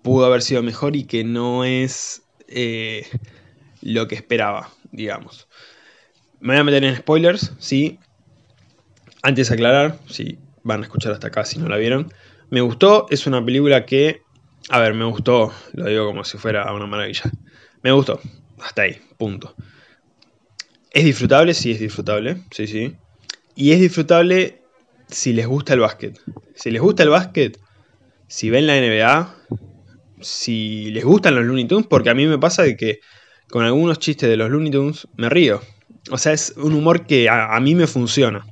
pudo 0.01 0.25
haber 0.25 0.41
sido 0.41 0.61
mejor 0.63 0.95
y 0.95 1.05
que 1.05 1.23
no 1.23 1.63
es 1.63 2.23
eh, 2.47 3.07
lo 3.81 4.07
que 4.07 4.15
esperaba, 4.15 4.69
digamos. 4.91 5.47
Me 6.41 6.53
voy 6.53 6.61
a 6.61 6.63
meter 6.63 6.83
en 6.83 6.95
spoilers, 6.95 7.53
sí. 7.59 7.99
Antes 9.21 9.49
de 9.49 9.53
aclarar, 9.53 9.99
si 10.09 10.39
van 10.63 10.81
a 10.81 10.83
escuchar 10.83 11.13
hasta 11.13 11.27
acá 11.27 11.45
si 11.45 11.59
no 11.59 11.69
la 11.69 11.77
vieron. 11.77 12.11
Me 12.49 12.61
gustó, 12.61 13.05
es 13.11 13.27
una 13.27 13.45
película 13.45 13.85
que, 13.85 14.23
a 14.69 14.79
ver, 14.79 14.95
me 14.95 15.05
gustó, 15.05 15.53
lo 15.73 15.85
digo 15.85 16.07
como 16.07 16.23
si 16.23 16.39
fuera 16.39 16.73
una 16.73 16.87
maravilla. 16.87 17.31
Me 17.83 17.91
gustó, 17.91 18.19
hasta 18.59 18.81
ahí, 18.81 18.99
punto. 19.17 19.55
¿Es 20.89 21.05
disfrutable? 21.05 21.53
Sí, 21.53 21.71
es 21.71 21.79
disfrutable, 21.79 22.43
sí, 22.51 22.65
sí. 22.65 22.95
Y 23.55 23.71
es 23.71 23.79
disfrutable 23.79 24.63
si 25.07 25.33
les 25.33 25.45
gusta 25.45 25.73
el 25.73 25.79
básquet. 25.79 26.19
Si 26.55 26.71
les 26.71 26.81
gusta 26.81 27.03
el 27.03 27.09
básquet, 27.09 27.59
si 28.27 28.49
ven 28.49 28.65
la 28.65 28.77
NBA, 28.77 29.35
si 30.21 30.89
les 30.91 31.05
gustan 31.05 31.35
los 31.35 31.45
Looney 31.45 31.65
Tunes, 31.65 31.87
porque 31.87 32.09
a 32.09 32.15
mí 32.15 32.25
me 32.25 32.39
pasa 32.39 32.63
de 32.63 32.75
que 32.75 32.99
con 33.49 33.63
algunos 33.63 33.99
chistes 33.99 34.27
de 34.27 34.37
los 34.37 34.49
Looney 34.49 34.71
Tunes 34.71 35.07
me 35.17 35.29
río. 35.29 35.61
O 36.09 36.17
sea, 36.17 36.33
es 36.33 36.53
un 36.57 36.73
humor 36.73 37.05
que 37.05 37.29
a, 37.29 37.59
mí 37.59 37.75
me 37.75 37.87
funciona, 37.87 38.45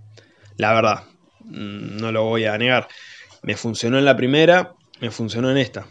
la 0.58 0.74
verdad. 0.74 1.04
Mm, 1.46 1.98
no 1.98 2.12
lo 2.12 2.26
voy 2.26 2.46
a 2.46 2.58
negar. 2.58 2.88
Me 3.42 3.56
funcionó 3.56 3.98
en 3.98 4.06
la 4.06 4.16
primera, 4.16 4.74
me 5.00 5.10
funcionó 5.10 5.50
en 5.50 5.58
esta. 5.58 5.88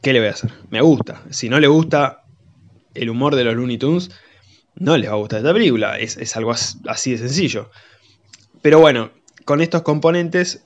¿Qué 0.00 0.12
le 0.12 0.20
voy 0.20 0.28
a 0.28 0.32
hacer? 0.32 0.52
Me 0.70 0.80
gusta. 0.80 1.22
Si 1.30 1.48
no 1.48 1.58
le 1.58 1.66
gusta 1.66 2.22
el 2.94 3.10
humor 3.10 3.34
de 3.34 3.44
los 3.44 3.54
Looney 3.54 3.78
Tunes, 3.78 4.10
no 4.74 4.96
les 4.96 5.08
va 5.08 5.14
a 5.14 5.16
gustar 5.16 5.40
esta 5.40 5.52
película. 5.52 5.98
Es, 5.98 6.36
algo 6.36 6.52
así 6.52 7.12
de 7.12 7.18
sencillo. 7.18 7.70
Pero 8.60 8.78
bueno, 8.78 9.10
con 9.44 9.60
estos 9.60 9.82
componentes 9.82 10.62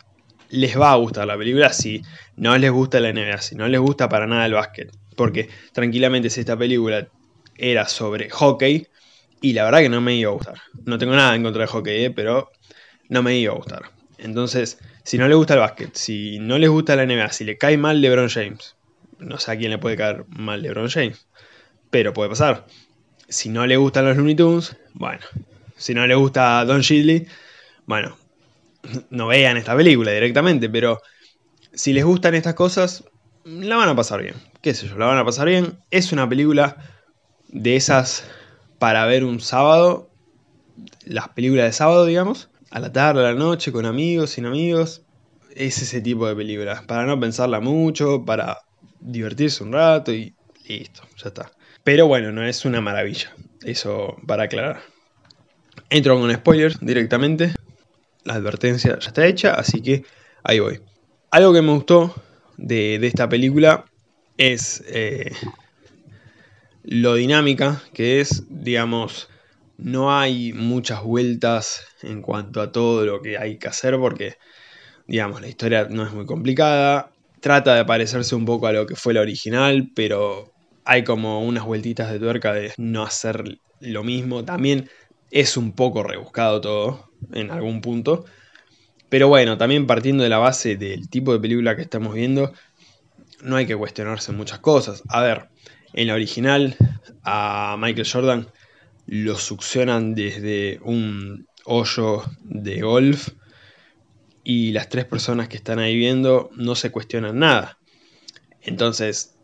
les 0.48 0.78
va 0.78 0.92
a 0.92 0.96
gustar 0.96 1.26
la 1.26 1.36
película 1.36 1.72
si 1.72 2.02
no 2.36 2.56
les 2.56 2.70
gusta 2.70 3.00
la 3.00 3.12
NBA, 3.12 3.40
si 3.40 3.56
no 3.56 3.68
les 3.68 3.80
gusta 3.80 4.08
para 4.08 4.26
nada 4.26 4.46
el 4.46 4.52
básquet. 4.52 4.90
Porque 5.16 5.48
tranquilamente 5.72 6.30
si 6.30 6.40
esta 6.40 6.56
película 6.56 7.08
era 7.56 7.88
sobre 7.88 8.30
hockey, 8.30 8.86
y 9.40 9.52
la 9.52 9.64
verdad 9.64 9.80
que 9.80 9.88
no 9.88 10.00
me 10.00 10.14
iba 10.14 10.30
a 10.30 10.34
gustar. 10.34 10.54
No 10.84 10.98
tengo 10.98 11.14
nada 11.14 11.34
en 11.34 11.42
contra 11.42 11.62
de 11.62 11.68
hockey, 11.68 12.04
¿eh? 12.04 12.10
pero 12.10 12.50
no 13.08 13.22
me 13.22 13.36
iba 13.36 13.52
a 13.52 13.56
gustar. 13.56 13.90
Entonces, 14.18 14.78
si 15.04 15.18
no 15.18 15.28
le 15.28 15.34
gusta 15.34 15.54
el 15.54 15.60
básquet, 15.60 15.94
si 15.94 16.38
no 16.38 16.58
les 16.58 16.70
gusta 16.70 16.96
la 16.96 17.04
NBA, 17.06 17.30
si 17.32 17.44
le 17.44 17.58
cae 17.58 17.76
mal 17.76 18.00
LeBron 18.00 18.28
James, 18.28 18.76
no 19.18 19.38
sé 19.38 19.52
a 19.52 19.56
quién 19.56 19.70
le 19.70 19.78
puede 19.78 19.96
caer 19.96 20.24
mal 20.28 20.62
LeBron 20.62 20.88
James, 20.88 21.26
pero 21.90 22.12
puede 22.12 22.30
pasar. 22.30 22.66
Si 23.28 23.48
no 23.48 23.66
le 23.66 23.76
gustan 23.76 24.04
los 24.06 24.16
Looney 24.16 24.34
Tunes, 24.34 24.76
bueno. 24.94 25.24
Si 25.76 25.92
no 25.92 26.06
le 26.06 26.14
gusta 26.14 26.64
Don 26.64 26.80
Shidley, 26.80 27.26
bueno, 27.84 28.16
no 29.10 29.26
vean 29.26 29.56
esta 29.56 29.76
película 29.76 30.12
directamente, 30.12 30.70
pero 30.70 31.02
si 31.74 31.92
les 31.92 32.04
gustan 32.04 32.34
estas 32.34 32.54
cosas, 32.54 33.04
la 33.44 33.76
van 33.76 33.88
a 33.90 33.96
pasar 33.96 34.22
bien. 34.22 34.34
¿Qué 34.62 34.74
sé 34.74 34.88
yo? 34.88 34.96
La 34.96 35.06
van 35.06 35.18
a 35.18 35.24
pasar 35.24 35.46
bien. 35.46 35.78
Es 35.90 36.12
una 36.12 36.28
película 36.28 36.76
de 37.48 37.76
esas 37.76 38.24
para 38.78 39.06
ver 39.06 39.24
un 39.24 39.40
sábado, 39.40 40.10
las 41.04 41.28
películas 41.28 41.66
de 41.66 41.72
sábado, 41.72 42.04
digamos, 42.04 42.50
a 42.70 42.80
la 42.80 42.92
tarde, 42.92 43.20
a 43.20 43.32
la 43.32 43.34
noche, 43.34 43.72
con 43.72 43.86
amigos, 43.86 44.30
sin 44.30 44.46
amigos. 44.46 45.02
Es 45.54 45.80
ese 45.80 46.00
tipo 46.00 46.26
de 46.26 46.36
películas, 46.36 46.82
para 46.82 47.06
no 47.06 47.18
pensarla 47.18 47.60
mucho, 47.60 48.24
para 48.24 48.58
divertirse 49.00 49.62
un 49.64 49.72
rato 49.72 50.12
y 50.12 50.34
listo, 50.66 51.02
ya 51.16 51.28
está. 51.28 51.50
Pero 51.84 52.06
bueno, 52.06 52.32
no 52.32 52.44
es 52.44 52.64
una 52.64 52.80
maravilla, 52.80 53.34
eso 53.62 54.16
para 54.26 54.44
aclarar. 54.44 54.80
Entro 55.88 56.18
con 56.18 56.32
spoilers 56.34 56.78
directamente, 56.80 57.54
la 58.24 58.34
advertencia 58.34 58.98
ya 58.98 59.08
está 59.08 59.26
hecha, 59.26 59.54
así 59.54 59.80
que 59.80 60.04
ahí 60.42 60.58
voy. 60.58 60.80
Algo 61.30 61.52
que 61.52 61.62
me 61.62 61.72
gustó 61.72 62.14
de, 62.56 62.96
esta 62.96 63.28
película 63.28 63.84
es 64.36 64.82
eh, 64.88 65.32
lo 66.86 67.14
dinámica 67.14 67.82
que 67.92 68.20
es, 68.20 68.44
digamos, 68.48 69.28
no 69.76 70.16
hay 70.16 70.52
muchas 70.52 71.02
vueltas 71.02 71.84
en 72.02 72.22
cuanto 72.22 72.60
a 72.60 72.70
todo 72.70 73.04
lo 73.04 73.20
que 73.20 73.36
hay 73.36 73.58
que 73.58 73.68
hacer 73.68 73.98
porque, 73.98 74.34
digamos, 75.08 75.40
la 75.40 75.48
historia 75.48 75.88
no 75.90 76.06
es 76.06 76.12
muy 76.12 76.26
complicada. 76.26 77.10
Trata 77.40 77.74
de 77.74 77.84
parecerse 77.84 78.34
un 78.36 78.44
poco 78.44 78.68
a 78.68 78.72
lo 78.72 78.86
que 78.86 78.94
fue 78.94 79.14
la 79.14 79.20
original, 79.20 79.90
pero 79.94 80.52
hay 80.84 81.02
como 81.02 81.44
unas 81.44 81.64
vueltitas 81.64 82.10
de 82.10 82.20
tuerca 82.20 82.54
de 82.54 82.72
no 82.78 83.02
hacer 83.02 83.58
lo 83.80 84.04
mismo. 84.04 84.44
También 84.44 84.88
es 85.32 85.56
un 85.56 85.72
poco 85.72 86.04
rebuscado 86.04 86.60
todo 86.60 87.10
en 87.32 87.50
algún 87.50 87.80
punto. 87.80 88.24
Pero 89.08 89.26
bueno, 89.28 89.58
también 89.58 89.86
partiendo 89.88 90.22
de 90.22 90.30
la 90.30 90.38
base 90.38 90.76
del 90.76 91.10
tipo 91.10 91.32
de 91.32 91.40
película 91.40 91.74
que 91.74 91.82
estamos 91.82 92.14
viendo, 92.14 92.52
no 93.42 93.56
hay 93.56 93.66
que 93.66 93.76
cuestionarse 93.76 94.32
muchas 94.32 94.60
cosas. 94.60 95.02
A 95.08 95.22
ver, 95.22 95.48
en 95.96 96.06
la 96.06 96.14
original 96.14 96.76
a 97.24 97.76
Michael 97.78 98.08
Jordan 98.10 98.46
lo 99.06 99.36
succionan 99.36 100.14
desde 100.14 100.78
un 100.82 101.48
hoyo 101.64 102.22
de 102.42 102.80
golf 102.80 103.30
y 104.44 104.70
las 104.72 104.88
tres 104.88 105.04
personas 105.06 105.48
que 105.48 105.56
están 105.56 105.80
ahí 105.80 105.96
viendo 105.96 106.50
no 106.54 106.76
se 106.76 106.92
cuestionan 106.92 107.40
nada. 107.40 107.78
Entonces, 108.62 109.34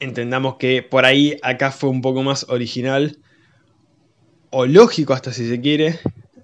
entendamos 0.00 0.56
que 0.56 0.82
por 0.82 1.06
ahí 1.06 1.38
acá 1.42 1.70
fue 1.70 1.90
un 1.90 2.02
poco 2.02 2.22
más 2.22 2.46
original 2.48 3.18
o 4.50 4.66
lógico 4.66 5.12
hasta 5.12 5.32
si 5.32 5.48
se 5.48 5.60
quiere 5.60 5.98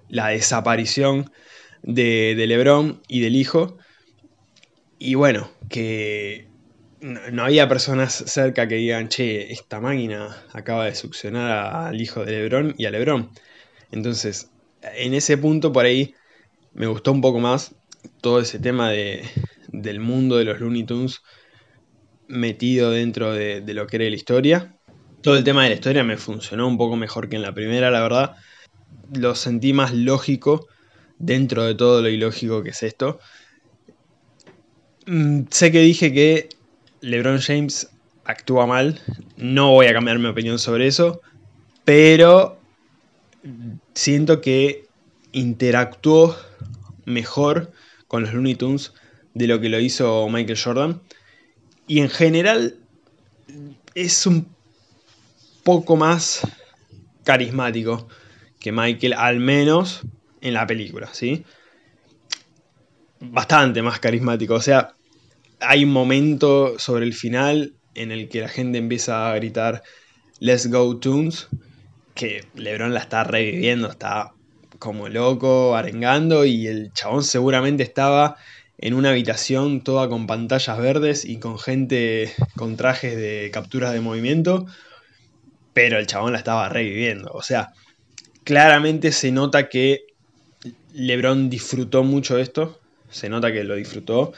la 0.09 0.29
desaparición 0.29 1.31
de, 1.83 2.35
Lebron 2.47 3.01
y 3.07 3.19
del 3.19 3.35
hijo. 3.35 3.77
Y 4.97 5.15
bueno, 5.15 5.49
que 5.69 6.47
no, 7.01 7.43
había 7.43 7.67
personas 7.67 8.13
cerca 8.13 8.67
que 8.67 8.75
digan, 8.75 9.09
che, 9.09 9.51
esta 9.51 9.79
máquina 9.79 10.43
acaba 10.53 10.85
de 10.85 10.95
succionar 10.95 11.75
al 11.75 11.99
hijo 11.99 12.25
de 12.25 12.31
Lebron 12.31 12.75
y 12.77 12.85
a 12.85 12.91
Lebron. 12.91 13.29
Entonces, 13.91 14.49
en 14.81 15.13
ese 15.13 15.37
punto 15.37 15.71
por 15.71 15.85
ahí 15.85 16.15
me 16.73 16.87
gustó 16.87 17.11
un 17.11 17.21
poco 17.21 17.39
más 17.39 17.75
todo 18.21 18.39
ese 18.39 18.59
tema 18.59 18.89
de, 18.89 19.23
del 19.67 19.99
mundo 19.99 20.37
de 20.37 20.45
los 20.45 20.59
Looney 20.59 20.83
Tunes 20.83 21.21
metido 22.27 22.91
dentro 22.91 23.33
de, 23.33 23.61
de 23.61 23.73
lo 23.73 23.87
que 23.87 23.97
era 23.97 24.09
la 24.09 24.15
historia. 24.15 24.75
Todo 25.21 25.37
el 25.37 25.43
tema 25.43 25.63
de 25.63 25.69
la 25.69 25.75
historia 25.75 26.03
me 26.03 26.17
funcionó 26.17 26.67
un 26.67 26.77
poco 26.77 26.95
mejor 26.95 27.29
que 27.29 27.35
en 27.35 27.41
la 27.41 27.53
primera, 27.53 27.91
la 27.91 28.01
verdad. 28.01 28.35
Lo 29.13 29.35
sentí 29.35 29.73
más 29.73 29.93
lógico 29.93 30.67
dentro 31.17 31.63
de 31.63 31.75
todo 31.75 32.01
lo 32.01 32.09
ilógico 32.09 32.63
que 32.63 32.69
es 32.69 32.83
esto. 32.83 33.19
Mm, 35.05 35.43
sé 35.51 35.71
que 35.71 35.79
dije 35.81 36.11
que 36.11 36.49
LeBron 37.05 37.39
James 37.39 37.87
actúa 38.25 38.65
mal. 38.65 38.99
No 39.37 39.71
voy 39.71 39.85
a 39.85 39.93
cambiar 39.93 40.17
mi 40.17 40.25
opinión 40.25 40.57
sobre 40.57 40.87
eso. 40.87 41.21
Pero 41.83 42.59
siento 43.93 44.41
que 44.41 44.87
interactuó 45.31 46.35
mejor 47.05 47.71
con 48.07 48.23
los 48.23 48.33
Looney 48.33 48.55
Tunes 48.55 48.93
de 49.35 49.45
lo 49.45 49.61
que 49.61 49.69
lo 49.69 49.79
hizo 49.79 50.27
Michael 50.29 50.59
Jordan. 50.59 51.01
Y 51.87 51.99
en 51.99 52.09
general 52.09 52.75
es 53.93 54.25
un 54.25 54.47
poco 55.63 55.95
más 55.97 56.41
carismático 57.23 58.07
que 58.59 58.71
Michael, 58.71 59.13
al 59.13 59.39
menos 59.39 60.01
en 60.41 60.55
la 60.55 60.65
película, 60.65 61.13
¿sí? 61.13 61.45
Bastante 63.19 63.83
más 63.83 63.99
carismático. 63.99 64.55
O 64.55 64.61
sea, 64.61 64.95
hay 65.59 65.83
un 65.83 65.91
momento 65.91 66.77
sobre 66.79 67.05
el 67.05 67.13
final 67.13 67.73
en 67.93 68.11
el 68.11 68.29
que 68.29 68.41
la 68.41 68.49
gente 68.49 68.77
empieza 68.77 69.31
a 69.31 69.35
gritar 69.35 69.83
Let's 70.39 70.67
Go 70.69 70.97
Tunes, 70.97 71.47
que 72.13 72.45
Lebron 72.55 72.93
la 72.93 72.99
está 72.99 73.23
reviviendo, 73.23 73.89
está 73.89 74.33
como 74.79 75.07
loco, 75.09 75.75
arengando, 75.75 76.45
y 76.45 76.67
el 76.67 76.91
chabón 76.93 77.23
seguramente 77.23 77.83
estaba 77.83 78.37
en 78.77 78.93
una 78.93 79.11
habitación 79.11 79.81
toda 79.81 80.09
con 80.09 80.27
pantallas 80.27 80.77
verdes 80.77 81.25
y 81.25 81.39
con 81.39 81.57
gente 81.57 82.33
con 82.57 82.75
trajes 82.75 83.15
de 83.15 83.49
capturas 83.53 83.93
de 83.93 84.01
movimiento, 84.01 84.65
pero 85.73 85.97
el 85.97 86.07
chabón 86.07 86.33
la 86.33 86.37
estaba 86.37 86.67
reviviendo. 86.69 87.31
O 87.33 87.41
sea, 87.41 87.71
claramente 88.43 89.11
se 89.11 89.31
nota 89.31 89.69
que 89.69 90.05
Lebron 90.93 91.49
disfrutó 91.49 92.03
mucho 92.03 92.37
esto, 92.37 92.79
se 93.09 93.29
nota 93.29 93.51
que 93.51 93.63
lo 93.63 93.75
disfrutó, 93.75 94.33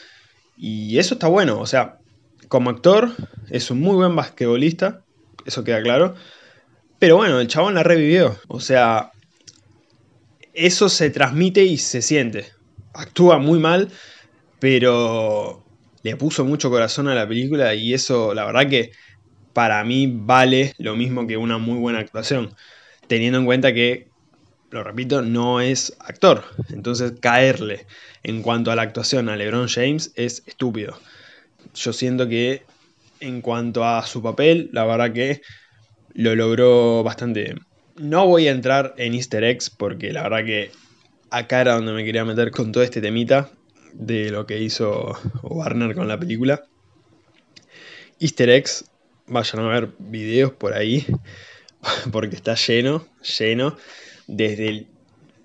y 0.57 0.97
eso 0.97 1.13
está 1.13 1.27
bueno, 1.27 1.59
o 1.59 1.65
sea, 1.65 1.99
como 2.47 2.69
actor 2.69 3.11
es 3.49 3.69
un 3.71 3.79
muy 3.79 3.95
buen 3.95 4.15
basquetbolista, 4.15 5.03
eso 5.45 5.63
queda 5.63 5.81
claro, 5.81 6.15
pero 6.99 7.17
bueno, 7.17 7.39
el 7.39 7.47
chabón 7.47 7.75
la 7.75 7.83
revivió, 7.83 8.37
o 8.47 8.59
sea, 8.59 9.11
eso 10.53 10.89
se 10.89 11.11
transmite 11.11 11.63
y 11.63 11.77
se 11.77 12.01
siente. 12.01 12.47
Actúa 12.93 13.37
muy 13.37 13.59
mal, 13.59 13.89
pero 14.59 15.63
le 16.01 16.15
puso 16.15 16.43
mucho 16.45 16.71
corazón 16.71 17.07
a 17.07 17.13
la 17.13 17.27
película 17.27 17.75
y 17.75 17.93
eso, 17.93 18.33
la 18.33 18.45
verdad 18.45 18.67
que 18.67 18.91
para 19.53 19.83
mí 19.83 20.11
vale 20.11 20.73
lo 20.79 20.95
mismo 20.95 21.27
que 21.27 21.37
una 21.37 21.59
muy 21.59 21.77
buena 21.77 21.99
actuación, 21.99 22.55
teniendo 23.07 23.37
en 23.37 23.45
cuenta 23.45 23.73
que, 23.73 24.09
lo 24.69 24.83
repito, 24.83 25.21
no 25.21 25.62
es 25.62 25.95
actor. 26.00 26.43
Entonces 26.69 27.13
caerle 27.19 27.86
en 28.24 28.41
cuanto 28.41 28.71
a 28.71 28.75
la 28.75 28.81
actuación 28.81 29.29
a 29.29 29.36
LeBron 29.36 29.67
James 29.67 30.12
es 30.15 30.43
estúpido. 30.45 31.00
Yo 31.74 31.93
siento 31.93 32.27
que 32.27 32.63
en 33.19 33.41
cuanto 33.41 33.86
a 33.86 34.05
su 34.05 34.21
papel, 34.21 34.69
la 34.74 34.86
verdad 34.86 35.13
que 35.13 35.41
lo 36.13 36.36
logró 36.36 37.03
bastante 37.03 37.43
bien. 37.43 37.59
No 37.95 38.27
voy 38.27 38.47
a 38.47 38.51
entrar 38.51 38.93
en 38.97 39.13
easter 39.13 39.43
eggs 39.43 39.69
porque 39.69 40.12
la 40.12 40.24
verdad 40.24 40.45
que 40.45 40.71
acá 41.29 41.62
era 41.62 41.75
donde 41.75 41.93
me 41.93 42.03
quería 42.03 42.25
meter 42.25 42.51
con 42.51 42.71
todo 42.71 42.83
este 42.83 43.01
temita 43.01 43.50
de 43.93 44.29
lo 44.29 44.45
que 44.45 44.59
hizo 44.59 45.17
Warner 45.41 45.95
con 45.95 46.07
la 46.07 46.19
película. 46.19 46.63
Easter 48.19 48.49
eggs, 48.49 48.86
vayan 49.27 49.63
a 49.63 49.67
ver 49.67 49.89
videos 49.99 50.51
por 50.51 50.73
ahí 50.73 51.06
porque 52.12 52.36
está 52.36 52.56
lleno, 52.56 53.08
lleno. 53.39 53.77
Desde 54.27 54.87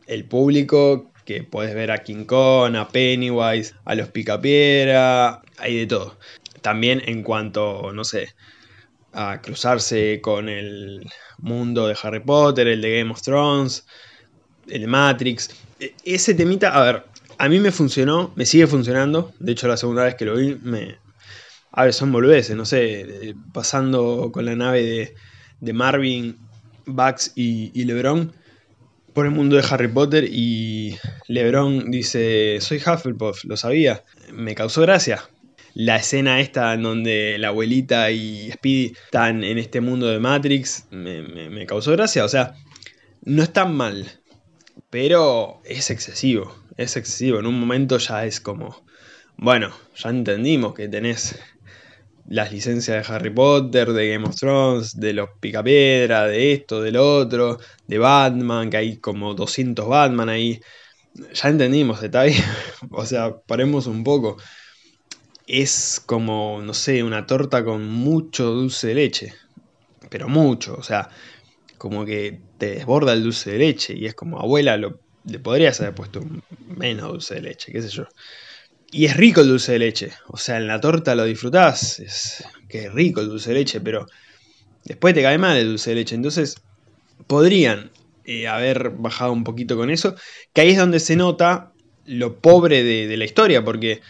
el, 0.07 0.25
público 0.25 1.11
que 1.25 1.43
puedes 1.45 1.75
ver 1.75 1.91
a 1.91 2.03
King 2.03 2.25
Kong, 2.25 2.77
a 2.77 2.89
Pennywise, 2.89 3.75
a 3.85 3.95
los 3.95 4.09
Picapiedra, 4.09 5.43
hay 5.59 5.79
de 5.79 5.87
todo. 5.87 6.19
También 6.61 7.03
en 7.07 7.23
cuanto, 7.23 7.93
no 7.93 8.05
sé, 8.05 8.35
a 9.13 9.41
cruzarse 9.41 10.21
con 10.21 10.49
el 10.49 11.09
mundo 11.39 11.87
de 11.87 11.97
Harry 12.03 12.21
Potter, 12.21 12.69
el 12.69 12.81
de 12.81 12.99
Game 12.99 13.11
of 13.13 13.23
Thrones, 13.23 13.87
el 14.69 14.83
de 14.83 14.87
Matrix. 14.87 15.51
E, 15.81 15.95
ese 16.05 16.35
temita, 16.35 16.75
a 16.75 16.85
ver, 16.85 17.05
a 17.39 17.49
mí 17.49 17.59
me 17.59 17.73
funcionó, 17.73 18.33
me 18.37 18.47
sigue 18.47 18.67
funcionando. 18.67 19.33
De 19.41 19.53
hecho, 19.53 19.69
la 19.69 19.77
segunda 19.77 20.05
vez 20.05 20.15
que 20.15 20.25
lo 20.25 20.37
vi, 20.37 20.57
me. 20.63 20.97
A 21.73 21.85
ver, 21.85 21.93
son 21.93 22.13
volveses, 22.13 22.57
no 22.57 22.65
sé, 22.65 23.35
pasando 23.53 24.31
con 24.33 24.45
la 24.45 24.55
nave 24.55 25.15
de, 25.61 25.73
Marvin, 25.73 26.39
Bugs 26.87 27.33
y, 27.35 27.85
LeBron 27.85 28.33
por 29.13 29.27
el 29.27 29.33
mundo 29.33 29.57
de 29.57 29.65
Harry 29.69 29.89
Potter. 29.89 30.25
Y 30.31 30.97
LeBron 31.29 31.91
dice: 31.91 32.59
Soy 32.61 32.79
Hufflepuff, 32.79 33.45
lo 33.45 33.57
sabía. 33.57 34.03
Me 34.33 34.55
causó 34.55 34.83
gracia 34.83 35.23
la 35.75 35.97
escena 35.97 36.41
esta 36.41 36.75
en 36.75 36.83
donde 36.83 37.37
la 37.39 37.49
abuelita 37.49 38.11
y 38.11 38.51
Speedy 38.53 38.93
están 39.05 39.43
en 39.45 39.59
este 39.59 39.81
mundo 39.81 40.07
de 40.07 40.19
Matrix 40.19 40.87
me, 40.91 41.67
causó 41.67 41.93
gracia. 41.93 42.25
O 42.25 42.29
sea, 42.29 42.55
no 43.23 43.43
es 43.43 43.53
tan 43.53 43.75
mal, 43.75 44.07
pero 44.91 45.61
es 45.65 45.91
excesivo. 45.91 46.55
Es 46.77 46.97
excesivo. 46.97 47.39
En 47.39 47.47
un 47.47 47.59
momento 47.59 47.99
ya 47.99 48.27
es 48.27 48.41
como, 48.41 48.85
bueno, 49.37 49.73
ya 49.97 50.11
entendimos 50.11 50.75
que 50.75 50.89
tenés 50.89 51.39
las 52.27 52.53
licencias 52.53 53.07
de 53.07 53.15
Harry 53.15 53.31
Potter, 53.31 53.93
de 53.93 54.11
Game 54.11 54.27
of 54.27 54.37
Thrones, 54.37 54.99
de 54.99 55.13
los 55.13 55.31
Picapiedra, 55.41 56.27
de 56.27 56.53
esto, 56.53 56.81
del 56.83 56.97
otro, 56.97 57.59
de 57.87 57.99
Batman, 57.99 58.71
que 58.71 58.77
hay 58.77 58.97
como 58.99 59.35
200 59.35 59.87
Batman 59.89 60.29
ahí. 60.29 60.61
Ya 61.35 61.49
entendimos, 61.49 62.01
detalle. 62.01 62.43
o 62.91 63.05
sea, 63.05 63.37
paremos 63.47 63.87
un 63.87 64.05
poco 64.05 64.39
es 65.47 66.03
como, 66.07 66.61
no 66.63 66.75
sé, 66.75 67.03
una 67.03 67.27
torta 67.27 67.65
con 67.65 67.87
mucho 67.89 68.47
dulce 68.47 68.89
de 68.89 68.95
leche. 68.95 69.35
Pero 70.09 70.29
mucho, 70.29 70.75
o 70.75 70.83
sea, 70.83 71.09
como 71.79 72.05
que 72.05 72.41
te 72.59 72.77
desborda 72.77 73.13
el 73.13 73.23
dulce 73.23 73.53
de 73.53 73.59
leche 73.59 73.95
y 73.95 74.07
es 74.07 74.15
como, 74.15 74.41
abuela, 74.41 74.77
le 74.77 75.39
podrías 75.39 75.81
haber 75.81 75.95
puesto 75.95 76.23
menos 76.67 77.11
dulce 77.13 77.35
de 77.35 77.43
leche, 77.43 77.73
qué 77.73 77.83
sé 77.83 77.89
yo. 77.89 78.07
Y 78.95 79.07
es 79.07 79.17
rico 79.17 79.41
el 79.41 79.49
dulce 79.49 79.73
de 79.73 79.79
leche, 79.79 80.13
o 80.29 80.37
sea, 80.37 80.59
en 80.59 80.67
la 80.67 80.79
torta 80.79 81.15
lo 81.15 81.25
disfrutás, 81.25 81.99
es 81.99 82.45
que 82.69 82.91
rico 82.91 83.23
el 83.23 83.29
dulce 83.29 83.49
de 83.49 83.61
leche, 83.61 83.81
pero 83.81 84.07
después 84.85 85.15
te 85.15 85.23
cae 85.23 85.39
mal 85.39 85.57
el 85.57 85.69
dulce 85.69 85.91
de 85.91 85.97
leche. 85.97 86.15
Entonces, 86.15 86.57
podrían 87.27 87.91
eh, 88.27 88.49
haber 88.49 88.91
bajado 88.91 89.33
un 89.33 89.45
poquito 89.45 89.79
con 89.79 89.89
eso, 89.89 90.15
que 90.53 90.61
ahí 90.61 90.71
es 90.71 90.77
donde 90.77 91.01
se 91.01 91.17
nota 91.17 91.73
lo 92.05 92.39
pobre 92.39 92.83
de 92.85 93.17
la 93.17 93.25
historia, 93.25 93.65
porque 93.65 94.03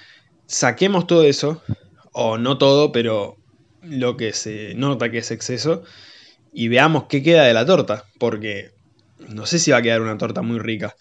saquemos 0.46 1.06
todo 1.06 1.22
eso, 1.22 1.62
o 2.12 2.36
no 2.36 2.58
todo, 2.58 2.90
pero 2.90 3.36
lo 3.82 4.16
que 4.16 4.32
se 4.32 4.74
nota 4.74 5.12
que 5.12 5.18
es 5.18 5.30
exceso, 5.30 5.84
y 6.52 6.66
veamos 6.66 7.04
qué 7.04 7.22
queda 7.22 7.44
de 7.44 7.54
la 7.54 7.64
torta, 7.64 8.04
porque 8.18 8.72
no 9.28 9.46
sé 9.46 9.60
si 9.60 9.70
va 9.70 9.76
a 9.76 9.82
quedar 9.82 10.02
una 10.02 10.18
torta 10.18 10.42
muy 10.42 10.58
rica. 10.58 10.96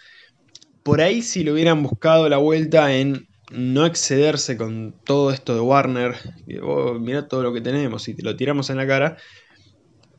Por 0.83 1.01
ahí 1.01 1.21
si 1.23 1.43
le 1.43 1.51
hubieran 1.51 1.81
buscado 1.81 2.29
la 2.29 2.37
vuelta 2.37 2.93
en 2.95 3.27
no 3.51 3.85
excederse 3.85 4.57
con 4.57 4.93
todo 5.03 5.31
esto 5.31 5.53
de 5.53 5.61
Warner, 5.61 6.15
y, 6.47 6.57
oh, 6.57 6.97
mira 6.99 7.27
todo 7.27 7.43
lo 7.43 7.53
que 7.53 7.61
tenemos 7.61 8.07
y 8.07 8.13
te 8.13 8.23
lo 8.23 8.35
tiramos 8.35 8.69
en 8.69 8.77
la 8.77 8.87
cara, 8.87 9.17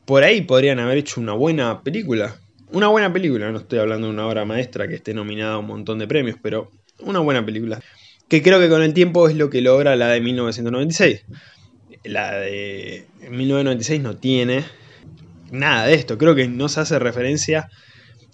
por 0.05 0.23
ahí 0.23 0.41
podrían 0.41 0.79
haber 0.79 0.97
hecho 0.97 1.19
una 1.19 1.33
buena 1.33 1.81
película. 1.83 2.39
Una 2.71 2.87
buena 2.87 3.13
película, 3.13 3.51
no 3.51 3.59
estoy 3.59 3.79
hablando 3.79 4.07
de 4.07 4.13
una 4.13 4.27
obra 4.27 4.45
maestra 4.45 4.87
que 4.87 4.95
esté 4.95 5.13
nominada 5.13 5.55
a 5.55 5.57
un 5.59 5.67
montón 5.67 5.99
de 5.99 6.07
premios, 6.07 6.37
pero 6.41 6.71
una 6.99 7.19
buena 7.19 7.45
película 7.45 7.79
que 8.33 8.41
creo 8.41 8.59
que 8.59 8.67
con 8.69 8.81
el 8.81 8.95
tiempo 8.95 9.27
es 9.27 9.35
lo 9.35 9.51
que 9.51 9.61
logra 9.61 9.95
la 9.95 10.07
de 10.07 10.19
1996. 10.21 11.23
La 12.03 12.33
de 12.33 13.05
1996 13.29 14.01
no 14.01 14.17
tiene 14.17 14.63
nada 15.51 15.85
de 15.85 15.93
esto, 15.93 16.17
creo 16.17 16.33
que 16.33 16.47
no 16.47 16.67
se 16.67 16.79
hace 16.79 16.97
referencia 16.97 17.69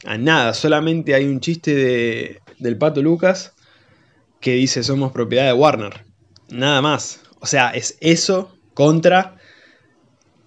a 0.06 0.18
nada, 0.18 0.54
solamente 0.54 1.14
hay 1.14 1.26
un 1.26 1.42
chiste 1.42 1.76
de, 1.76 2.40
del 2.60 2.78
pato 2.78 3.02
Lucas 3.02 3.54
que 4.40 4.54
dice 4.54 4.84
somos 4.84 5.12
propiedad 5.12 5.46
de 5.46 5.54
Warner, 5.54 6.06
nada 6.50 6.82
más. 6.82 7.22
O 7.40 7.46
sea, 7.46 7.72
es 7.72 7.98
eso 8.02 8.56
contra 8.74 9.38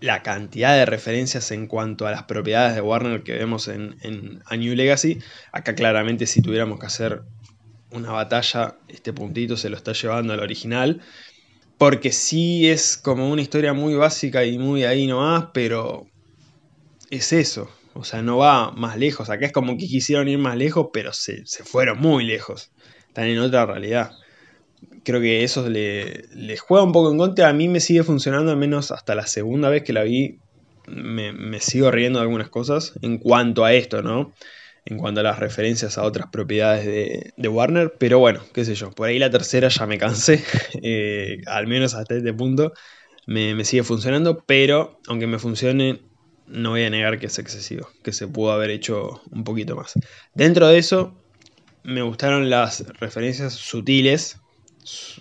la 0.01 0.23
cantidad 0.23 0.77
de 0.77 0.85
referencias 0.85 1.51
en 1.53 1.67
cuanto 1.67 2.07
a 2.07 2.11
las 2.11 2.25
propiedades 2.25 2.75
de 2.75 2.81
Warner 2.81 3.23
que 3.23 3.35
vemos 3.35 3.69
en, 3.69 3.97
en 4.03 4.43
A 4.47 4.57
New 4.57 4.75
Legacy. 4.75 5.21
Acá 5.53 5.75
claramente 5.75 6.27
si 6.27 6.43
tuviéramos 6.43 6.81
que 6.81 6.87
hacer 6.87 7.23
una 7.93 8.11
batalla, 8.11 8.77
este 8.89 9.13
puntito 9.13 9.57
se 9.57 9.69
lo 9.71 9.77
está 9.77 9.93
llevando 9.93 10.33
al 10.33 10.41
original. 10.41 11.01
Porque 11.79 12.13
sí 12.13 12.69
es 12.69 12.97
como 12.97 13.31
una 13.31 13.43
historia 13.43 13.73
muy 13.73 13.95
básica 13.95 14.45
y 14.45 14.59
muy 14.59 14.85
ahí 14.85 15.07
nomás, 15.07 15.49
pero 15.53 16.07
es 17.11 17.33
eso. 17.33 17.71
O 17.95 18.05
sea, 18.05 18.23
no 18.23 18.39
va 18.39 18.71
más 18.73 18.97
lejos. 18.97 19.31
Acá 19.31 19.47
es 19.47 19.53
como 19.53 19.77
que 19.77 19.87
quisieron 19.87 20.29
ir 20.29 20.39
más 20.39 20.57
lejos, 20.57 20.89
pero 20.93 21.13
se, 21.13 21.45
fueron 21.65 21.99
muy 21.99 22.25
lejos. 22.25 22.71
Están 23.13 23.27
en 23.27 23.39
otra 23.39 23.67
realidad. 23.67 24.13
Creo 25.05 25.21
que 25.21 25.45
eso 25.45 25.69
le, 25.69 26.27
juega 26.57 26.85
un 26.85 26.93
poco 26.93 27.11
en 27.11 27.19
contra. 27.19 27.49
A 27.49 27.53
mí 27.53 27.69
me 27.69 27.81
sigue 27.81 28.03
funcionando, 28.03 28.51
al 28.51 28.57
menos 28.57 28.91
hasta 28.91 29.15
la 29.15 29.27
segunda 29.27 29.69
vez 29.69 29.83
que 29.83 29.93
la 29.93 30.03
vi. 30.03 30.39
Me, 30.87 31.33
me 31.33 31.61
sigo 31.61 31.91
riendo 31.91 32.19
de 32.19 32.25
algunas 32.25 32.49
cosas 32.49 32.95
en 33.03 33.19
cuanto 33.19 33.65
a 33.65 33.73
esto, 33.73 34.03
¿no? 34.03 34.33
en 34.85 34.99
cuanto 34.99 35.21
a 35.21 35.23
las 35.23 35.39
referencias 35.39 35.97
a 35.97 36.03
otras 36.03 36.29
propiedades 36.33 36.85
de, 37.37 37.49
Warner, 37.49 37.95
pero 37.99 38.19
bueno, 38.19 38.41
qué 38.53 38.65
sé 38.65 38.75
yo, 38.75 38.91
por 38.91 39.09
ahí 39.09 39.21
la 39.21 39.31
tercera 39.31 39.69
ya 39.69 39.87
me 39.87 39.97
cansé, 39.97 40.43
eh, 40.83 41.41
al 41.47 41.69
menos 41.69 41.95
hasta 41.95 42.17
este 42.17 42.33
punto 42.33 42.73
me, 43.27 43.65
sigue 43.65 43.85
funcionando, 43.85 44.45
pero 44.45 45.01
aunque 45.07 45.27
me 45.27 45.39
funcione, 45.39 46.03
no 46.47 46.71
voy 46.71 46.83
a 46.83 46.91
negar 46.91 47.19
que 47.19 47.27
es 47.27 47.39
excesivo, 47.39 47.89
que 48.03 48.13
se 48.13 48.27
pudo 48.27 48.53
haber 48.53 48.71
hecho 48.71 49.23
un 49.31 49.45
poquito 49.45 49.77
más. 49.77 49.93
Dentro 50.35 50.69
de 50.69 50.79
eso, 50.79 51.22
me 51.85 52.03
gustaron 52.03 52.51
las 52.51 52.87
referencias 52.99 53.55
sutiles, 53.55 54.41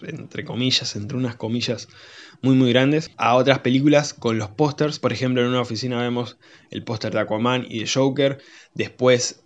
entre 0.02 0.44
comillas, 0.44 0.96
entre 0.96 1.18
unas 1.18 1.36
comillas 1.36 1.88
muy 2.42 2.56
muy 2.56 2.72
grandes, 2.74 3.12
a 3.18 3.36
otras 3.36 3.60
películas 3.60 4.14
con 4.14 4.38
los 4.38 4.50
pósters. 4.50 5.00
Por 5.00 5.14
ejemplo, 5.14 5.42
en 5.42 5.50
una 5.50 5.62
oficina 5.62 6.02
vemos 6.02 6.38
el 6.72 6.84
póster 6.84 7.14
de 7.14 7.20
Aquaman 7.20 7.66
y 7.70 7.80
de 7.80 7.88
Joker. 7.88 8.40
Después, 8.74 9.44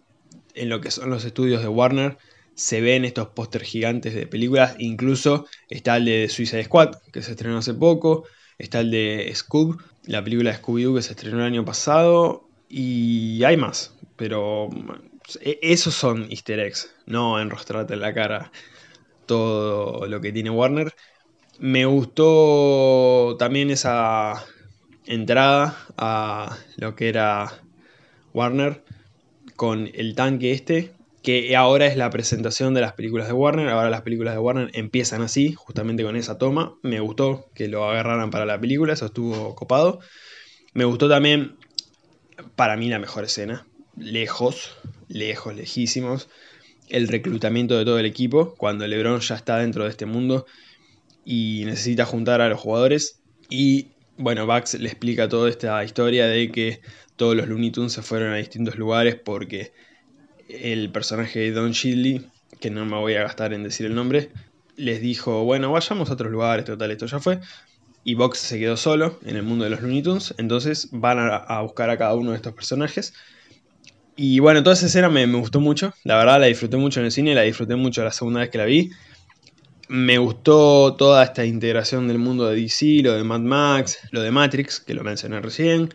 en 0.54 0.70
lo 0.70 0.80
que 0.80 0.92
son 0.92 1.10
los 1.10 1.26
estudios 1.26 1.62
de 1.62 1.68
Warner, 1.68 2.18
se 2.54 2.80
ven 2.80 3.04
estos 3.04 3.28
pósters 3.30 3.66
gigantes 3.66 4.16
de 4.16 4.28
películas. 4.28 4.76
Incluso 4.80 5.46
está 5.70 5.98
el 5.98 6.06
de 6.06 6.30
Suicide 6.30 6.64
Squad, 6.64 6.96
que 7.12 7.22
se 7.22 7.32
estrenó 7.32 7.58
hace 7.58 7.74
poco. 7.74 8.24
Está 8.58 8.80
el 8.80 8.92
de 8.92 9.30
Scoob, 9.36 9.78
la 10.06 10.24
película 10.24 10.52
de 10.52 10.58
Scooby-Doo 10.58 10.96
que 10.96 11.02
se 11.02 11.12
estrenó 11.12 11.40
el 11.40 11.46
año 11.46 11.66
pasado. 11.66 12.48
Y 12.70 13.44
hay 13.44 13.58
más, 13.58 13.94
pero 14.16 14.70
esos 15.42 15.94
son 15.94 16.28
easter 16.30 16.60
eggs, 16.60 16.94
no 17.06 17.40
enrostrarte 17.40 17.94
en 17.94 18.02
la 18.02 18.14
cara 18.14 18.52
todo 19.26 20.08
lo 20.08 20.22
que 20.22 20.32
tiene 20.32 20.50
Warner. 20.50 20.94
Me 21.60 21.86
gustó 21.86 23.36
también 23.38 23.70
esa 23.70 24.46
entrada 25.06 25.78
a 25.98 26.58
lo 26.78 26.96
que 26.96 27.10
era 27.10 27.62
Warner 28.34 28.84
con 29.56 29.90
el 29.94 30.16
tanque 30.16 30.52
este, 30.52 30.94
que 31.24 31.56
ahora 31.56 31.88
es 31.88 31.98
la 31.98 32.10
presentación 32.10 32.74
de 32.74 32.82
las 32.82 32.94
películas 32.94 33.28
de 33.28 33.34
Warner. 33.34 33.70
Ahora 33.70 33.90
las 33.90 34.02
películas 34.02 34.34
de 34.36 34.40
Warner 34.40 34.70
empiezan 34.74 35.22
así, 35.22 35.54
justamente 35.54 36.04
con 36.04 36.16
esa 36.16 36.38
toma. 36.38 36.76
Me 36.84 37.00
gustó 37.00 37.50
que 37.56 37.68
lo 37.68 37.90
agarraran 37.90 38.30
para 38.30 38.46
la 38.46 38.60
película, 38.60 38.94
eso 38.94 39.08
estuvo 39.08 39.56
copado. 39.56 40.00
Me 40.74 40.86
gustó 40.86 41.10
también, 41.10 41.56
para 42.56 42.76
mí, 42.76 42.90
la 42.90 43.00
mejor 43.00 43.24
escena, 43.24 43.66
lejos, 43.98 44.78
lejos, 45.08 45.56
lejísimos, 45.56 46.30
el 46.90 47.08
reclutamiento 47.08 47.78
de 47.78 47.86
todo 47.86 48.00
el 48.00 48.06
equipo, 48.06 48.56
cuando 48.56 48.88
LeBron 48.88 49.20
ya 49.20 49.36
está 49.36 49.58
dentro 49.58 49.84
de 49.84 49.90
este 49.90 50.06
mundo 50.06 50.46
y 51.24 51.64
necesita 51.66 52.06
juntar 52.06 52.42
a 52.42 52.50
los 52.50 52.60
jugadores. 52.60 53.20
Y 53.50 53.88
bueno, 54.18 54.46
Bax 54.46 54.76
le 54.76 54.88
explica 54.88 55.28
toda 55.28 55.50
esta 55.50 55.84
historia 55.84 56.28
de 56.28 56.52
que 56.52 56.82
todos 57.16 57.36
los 57.36 57.48
Looney 57.48 57.72
Tunes 57.72 57.94
se 57.94 58.02
fueron 58.02 58.34
a 58.34 58.38
distintos 58.38 58.78
lugares 58.78 59.16
porque 59.16 59.72
el 60.48 60.92
personaje 60.92 61.40
de 61.40 61.52
Don 61.52 61.72
Shidley, 61.72 62.30
que 62.60 62.70
no 62.70 62.86
me 62.86 62.98
voy 62.98 63.16
a 63.16 63.24
gastar 63.24 63.54
en 63.54 63.64
decir 63.64 63.86
el 63.88 63.96
nombre, 63.96 64.30
les 64.76 65.02
dijo, 65.02 65.44
bueno, 65.44 65.72
vayamos 65.72 66.10
a 66.10 66.14
otros 66.14 66.32
lugares, 66.32 66.66
total, 66.66 66.92
esto 66.92 67.08
ya 67.08 67.20
fue. 67.20 67.40
Y 68.04 68.14
Box 68.14 68.38
se 68.38 68.60
quedó 68.60 68.78
solo 68.78 69.20
en 69.26 69.36
el 69.36 69.44
mundo 69.44 69.64
de 69.64 69.72
los 69.72 69.82
Looney 69.82 70.04
Tunes, 70.04 70.36
entonces 70.38 70.90
van 70.92 71.18
a 71.20 71.62
buscar 71.62 71.90
a 71.90 71.98
cada 71.98 72.14
uno 72.14 72.32
de 72.32 72.38
estos 72.38 72.54
personajes 72.54 73.14
y 74.18 74.40
bueno, 74.40 74.64
toda 74.64 74.76
esa 74.76 74.86
escena 74.86 75.10
me, 75.10 75.26
gustó 75.26 75.60
mucho. 75.60 75.94
La 76.04 76.18
verdad 76.18 76.40
la 76.40 76.46
disfruté 76.48 76.78
mucho 76.78 77.00
en 77.00 77.08
el 77.08 77.12
cine, 77.12 77.36
la 77.36 77.42
disfruté 77.42 77.76
mucho 77.76 78.04
la 78.04 78.12
segunda 78.12 78.40
vez 78.40 78.50
que 78.50 78.58
la 78.58 78.66
vi. 78.66 78.92
Me 79.88 80.18
gustó 80.18 80.96
toda 80.96 81.24
esta 81.24 81.46
integración 81.46 82.08
del 82.08 82.18
mundo 82.18 82.48
de 82.48 82.56
DC, 82.56 83.02
lo 83.04 83.14
de 83.14 83.24
Mad 83.24 83.42
Max, 83.42 84.00
lo 84.12 84.22
de 84.22 84.32
Matrix, 84.32 84.80
que 84.80 84.94
lo 84.94 85.04
mencioné 85.04 85.42
recién. 85.42 85.94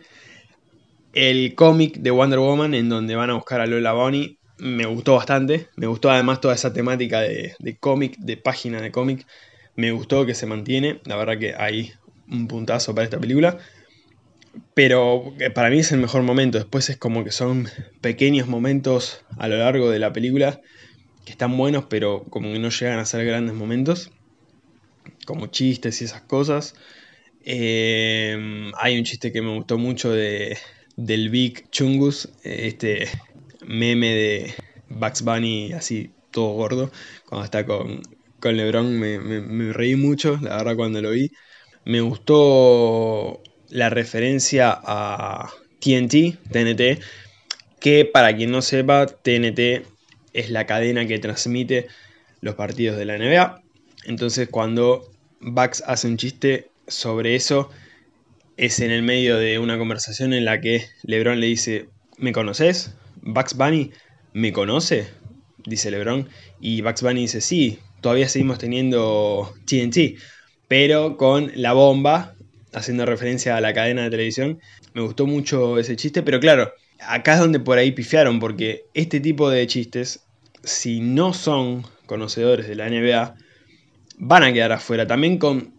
El 1.13 1.55
cómic 1.55 1.97
de 1.97 2.11
Wonder 2.11 2.39
Woman, 2.39 2.73
en 2.73 2.89
donde 2.89 3.15
van 3.15 3.31
a 3.31 3.33
buscar 3.33 3.59
a 3.59 3.65
Lola 3.65 3.91
Bonnie, 3.91 4.37
me 4.59 4.85
gustó 4.85 5.15
bastante. 5.15 5.67
Me 5.75 5.87
gustó 5.87 6.11
además 6.11 6.39
toda 6.39 6.53
esa 6.53 6.71
temática 6.71 7.21
de, 7.21 7.55
de 7.57 7.77
cómic, 7.77 8.17
de 8.17 8.37
página 8.37 8.81
de 8.81 8.91
cómic. 8.91 9.25
Me 9.75 9.91
gustó 9.91 10.25
que 10.25 10.35
se 10.35 10.45
mantiene. 10.45 11.01
La 11.05 11.15
verdad 11.15 11.39
que 11.39 11.55
hay 11.57 11.91
un 12.29 12.47
puntazo 12.47 12.93
para 12.93 13.05
esta 13.05 13.19
película. 13.19 13.57
Pero 14.73 15.33
eh, 15.39 15.49
para 15.49 15.69
mí 15.69 15.79
es 15.79 15.91
el 15.91 15.99
mejor 15.99 16.23
momento. 16.23 16.57
Después 16.57 16.89
es 16.89 16.97
como 16.97 17.23
que 17.23 17.31
son 17.31 17.67
pequeños 18.01 18.47
momentos 18.47 19.23
a 19.37 19.47
lo 19.47 19.57
largo 19.57 19.89
de 19.89 19.99
la 19.99 20.13
película 20.13 20.61
que 21.25 21.31
están 21.31 21.55
buenos, 21.57 21.85
pero 21.85 22.23
como 22.29 22.51
que 22.51 22.59
no 22.59 22.69
llegan 22.69 22.99
a 22.99 23.05
ser 23.05 23.25
grandes 23.25 23.55
momentos. 23.55 24.11
Como 25.25 25.47
chistes 25.47 26.01
y 26.01 26.05
esas 26.05 26.21
cosas. 26.21 26.75
Eh, 27.43 28.71
hay 28.77 28.97
un 28.97 29.03
chiste 29.03 29.31
que 29.31 29.41
me 29.41 29.55
gustó 29.55 29.77
mucho 29.77 30.11
de, 30.11 30.57
del 30.95 31.29
Big 31.29 31.69
Chungus, 31.71 32.29
eh, 32.43 32.67
este 32.67 33.07
meme 33.65 34.13
de 34.13 34.53
Bugs 34.89 35.23
Bunny 35.23 35.73
así 35.73 36.11
todo 36.31 36.53
gordo, 36.53 36.91
cuando 37.27 37.45
está 37.45 37.65
con, 37.65 38.01
con 38.39 38.55
Lebron, 38.57 38.97
me, 38.99 39.19
me 39.19 39.73
reí 39.73 39.95
mucho, 39.95 40.39
la 40.41 40.57
verdad 40.57 40.75
cuando 40.75 41.01
lo 41.01 41.11
vi. 41.11 41.31
Me 41.83 41.99
gustó 42.01 43.41
la 43.71 43.89
referencia 43.89 44.77
a 44.83 45.49
TNT, 45.79 46.37
TNT, 46.51 47.01
que 47.79 48.05
para 48.05 48.35
quien 48.35 48.51
no 48.51 48.61
sepa, 48.61 49.07
TNT 49.07 49.85
es 50.33 50.49
la 50.49 50.65
cadena 50.65 51.07
que 51.07 51.19
transmite 51.19 51.87
los 52.41 52.55
partidos 52.55 52.97
de 52.97 53.05
la 53.05 53.17
NBA. 53.17 53.61
Entonces 54.05 54.47
cuando 54.49 55.09
Bucks 55.39 55.83
hace 55.87 56.07
un 56.07 56.17
chiste 56.17 56.69
sobre 56.87 57.35
eso, 57.35 57.69
es 58.57 58.79
en 58.79 58.91
el 58.91 59.01
medio 59.01 59.37
de 59.37 59.57
una 59.57 59.77
conversación 59.77 60.33
en 60.33 60.45
la 60.45 60.61
que 60.61 60.85
LeBron 61.03 61.39
le 61.39 61.47
dice, 61.47 61.87
¿me 62.17 62.31
conoces? 62.31 62.93
Bugs 63.21 63.55
Bunny, 63.55 63.91
¿me 64.33 64.51
conoce? 64.51 65.07
Dice 65.65 65.89
LeBron. 65.89 66.29
Y 66.59 66.81
Bugs 66.81 67.01
Bunny 67.01 67.21
dice, 67.21 67.41
sí, 67.41 67.79
todavía 68.01 68.27
seguimos 68.27 68.59
teniendo 68.59 69.53
TNT, 69.65 70.19
pero 70.67 71.17
con 71.17 71.51
la 71.55 71.73
bomba 71.73 72.35
haciendo 72.73 73.05
referencia 73.05 73.57
a 73.57 73.61
la 73.61 73.73
cadena 73.73 74.03
de 74.03 74.09
televisión. 74.09 74.59
Me 74.93 75.01
gustó 75.01 75.27
mucho 75.27 75.77
ese 75.77 75.95
chiste, 75.95 76.23
pero 76.23 76.39
claro, 76.39 76.73
acá 76.99 77.33
es 77.33 77.39
donde 77.39 77.59
por 77.59 77.77
ahí 77.77 77.91
pifiaron, 77.91 78.39
porque 78.39 78.85
este 78.93 79.19
tipo 79.19 79.49
de 79.49 79.65
chistes, 79.67 80.25
si 80.63 80.99
no 81.01 81.33
son 81.33 81.85
conocedores 82.05 82.67
de 82.67 82.75
la 82.75 82.89
NBA, 82.89 83.35
van 84.17 84.43
a 84.43 84.53
quedar 84.53 84.71
afuera. 84.71 85.07
También 85.07 85.37
con 85.37 85.73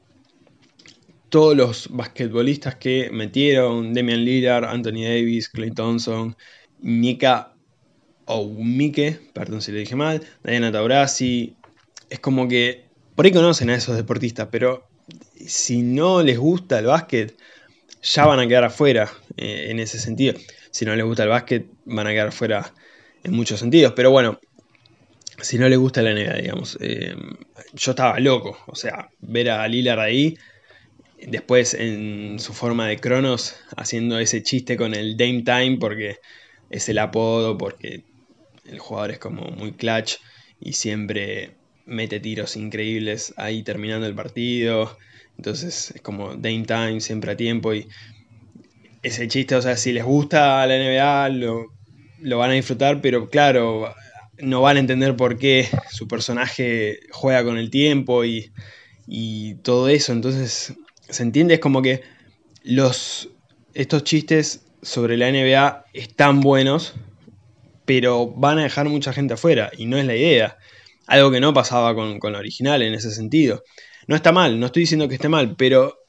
todos 1.28 1.56
los 1.56 1.88
basquetbolistas 1.90 2.74
que 2.76 3.08
metieron, 3.10 3.94
Damian 3.94 4.24
Lillard, 4.24 4.64
Anthony 4.64 5.04
Davis, 5.04 5.48
Clay 5.48 5.70
Thompson, 5.70 6.36
Mika 6.80 7.52
Mike, 8.28 9.30
perdón 9.32 9.62
si 9.62 9.72
le 9.72 9.80
dije 9.80 9.96
mal, 9.96 10.22
Diana 10.44 10.72
Taurasi, 10.72 11.56
es 12.10 12.18
como 12.20 12.48
que 12.48 12.84
por 13.14 13.26
ahí 13.26 13.32
conocen 13.32 13.70
a 13.70 13.74
esos 13.74 13.96
deportistas, 13.96 14.48
pero 14.50 14.88
si 15.46 15.82
no 15.82 16.22
les 16.22 16.38
gusta 16.38 16.78
el 16.78 16.86
básquet, 16.86 17.36
ya 18.02 18.26
van 18.26 18.40
a 18.40 18.46
quedar 18.46 18.64
afuera 18.64 19.10
eh, 19.36 19.66
en 19.70 19.78
ese 19.78 19.98
sentido. 19.98 20.34
Si 20.70 20.84
no 20.84 20.94
les 20.96 21.04
gusta 21.04 21.22
el 21.22 21.28
básquet, 21.28 21.66
van 21.84 22.06
a 22.06 22.10
quedar 22.10 22.28
afuera 22.28 22.72
en 23.22 23.32
muchos 23.32 23.60
sentidos. 23.60 23.92
Pero 23.94 24.10
bueno, 24.10 24.40
si 25.40 25.58
no 25.58 25.68
les 25.68 25.78
gusta 25.78 26.02
la 26.02 26.12
NBA, 26.12 26.34
digamos. 26.34 26.78
Eh, 26.80 27.14
yo 27.74 27.92
estaba 27.92 28.18
loco. 28.20 28.58
O 28.66 28.74
sea, 28.74 29.10
ver 29.20 29.50
a 29.50 29.66
Lillard 29.68 30.00
ahí. 30.00 30.36
Después 31.24 31.74
en 31.74 32.40
su 32.40 32.52
forma 32.52 32.88
de 32.88 32.98
Cronos 32.98 33.54
haciendo 33.76 34.18
ese 34.18 34.42
chiste 34.42 34.76
con 34.76 34.92
el 34.94 35.16
Dame 35.16 35.42
Time 35.42 35.76
porque 35.78 36.16
es 36.68 36.88
el 36.88 36.98
apodo, 36.98 37.56
porque 37.56 38.02
el 38.64 38.78
jugador 38.80 39.12
es 39.12 39.18
como 39.18 39.42
muy 39.50 39.72
clutch 39.72 40.16
y 40.58 40.72
siempre 40.72 41.54
mete 41.86 42.20
tiros 42.20 42.56
increíbles 42.56 43.34
ahí 43.36 43.62
terminando 43.62 44.06
el 44.06 44.14
partido. 44.14 44.96
Entonces 45.36 45.92
es 45.94 46.00
como 46.02 46.34
Dame 46.34 46.64
Time, 46.66 47.00
siempre 47.00 47.32
a 47.32 47.36
tiempo. 47.36 47.74
Y 47.74 47.88
ese 49.02 49.28
chiste, 49.28 49.54
o 49.54 49.62
sea, 49.62 49.76
si 49.76 49.92
les 49.92 50.04
gusta 50.04 50.66
la 50.66 50.76
NBA, 50.76 51.28
lo, 51.30 52.38
van 52.38 52.50
a 52.50 52.54
disfrutar, 52.54 53.00
pero 53.00 53.28
claro, 53.28 53.94
no 54.38 54.60
van 54.60 54.76
a 54.76 54.80
entender 54.80 55.16
por 55.16 55.38
qué 55.38 55.68
su 55.90 56.06
personaje 56.08 57.00
juega 57.10 57.44
con 57.44 57.58
el 57.58 57.70
tiempo 57.70 58.24
y, 58.24 58.52
y 59.06 59.56
todo 59.56 59.88
eso. 59.88 60.12
Entonces, 60.12 60.74
se 61.08 61.22
entiende, 61.22 61.54
es 61.54 61.60
como 61.60 61.82
que 61.82 62.02
los, 62.62 63.30
estos 63.74 64.04
chistes 64.04 64.64
sobre 64.82 65.16
la 65.16 65.30
NBA 65.30 65.86
están 65.92 66.40
buenos, 66.40 66.94
pero 67.84 68.28
van 68.28 68.58
a 68.58 68.62
dejar 68.62 68.88
mucha 68.88 69.12
gente 69.12 69.34
afuera 69.34 69.70
y 69.76 69.86
no 69.86 69.96
es 69.96 70.06
la 70.06 70.14
idea. 70.14 70.58
Algo 71.06 71.30
que 71.30 71.40
no 71.40 71.52
pasaba 71.52 71.94
con, 71.94 72.18
con 72.18 72.32
la 72.32 72.38
original 72.38 72.82
en 72.82 72.94
ese 72.94 73.10
sentido. 73.10 73.62
No 74.06 74.16
está 74.16 74.32
mal, 74.32 74.58
no 74.58 74.66
estoy 74.66 74.82
diciendo 74.82 75.08
que 75.08 75.14
esté 75.14 75.28
mal, 75.28 75.54
pero 75.56 76.02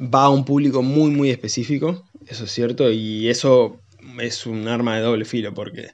va 0.00 0.24
a 0.24 0.30
un 0.30 0.44
público 0.44 0.82
muy, 0.82 1.10
muy 1.10 1.30
específico, 1.30 2.04
eso 2.26 2.44
es 2.44 2.50
cierto, 2.50 2.90
y 2.90 3.28
eso 3.28 3.80
es 4.20 4.46
un 4.46 4.66
arma 4.68 4.96
de 4.96 5.02
doble 5.02 5.24
filo, 5.24 5.52
porque 5.52 5.90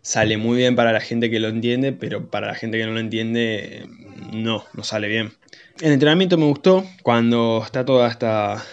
sale 0.00 0.36
muy 0.36 0.56
bien 0.58 0.74
para 0.74 0.92
la 0.92 1.00
gente 1.00 1.30
que 1.30 1.40
lo 1.40 1.48
entiende, 1.48 1.92
pero 1.92 2.30
para 2.30 2.48
la 2.48 2.54
gente 2.54 2.78
que 2.78 2.86
no 2.86 2.92
lo 2.92 3.00
entiende, 3.00 3.86
no, 4.32 4.64
no 4.74 4.84
sale 4.84 5.08
bien. 5.08 5.32
El 5.80 5.92
entrenamiento 5.92 6.38
me 6.38 6.46
gustó 6.46 6.84
cuando 7.02 7.62
está 7.64 7.84
toda 7.84 8.08
esta 8.08 8.64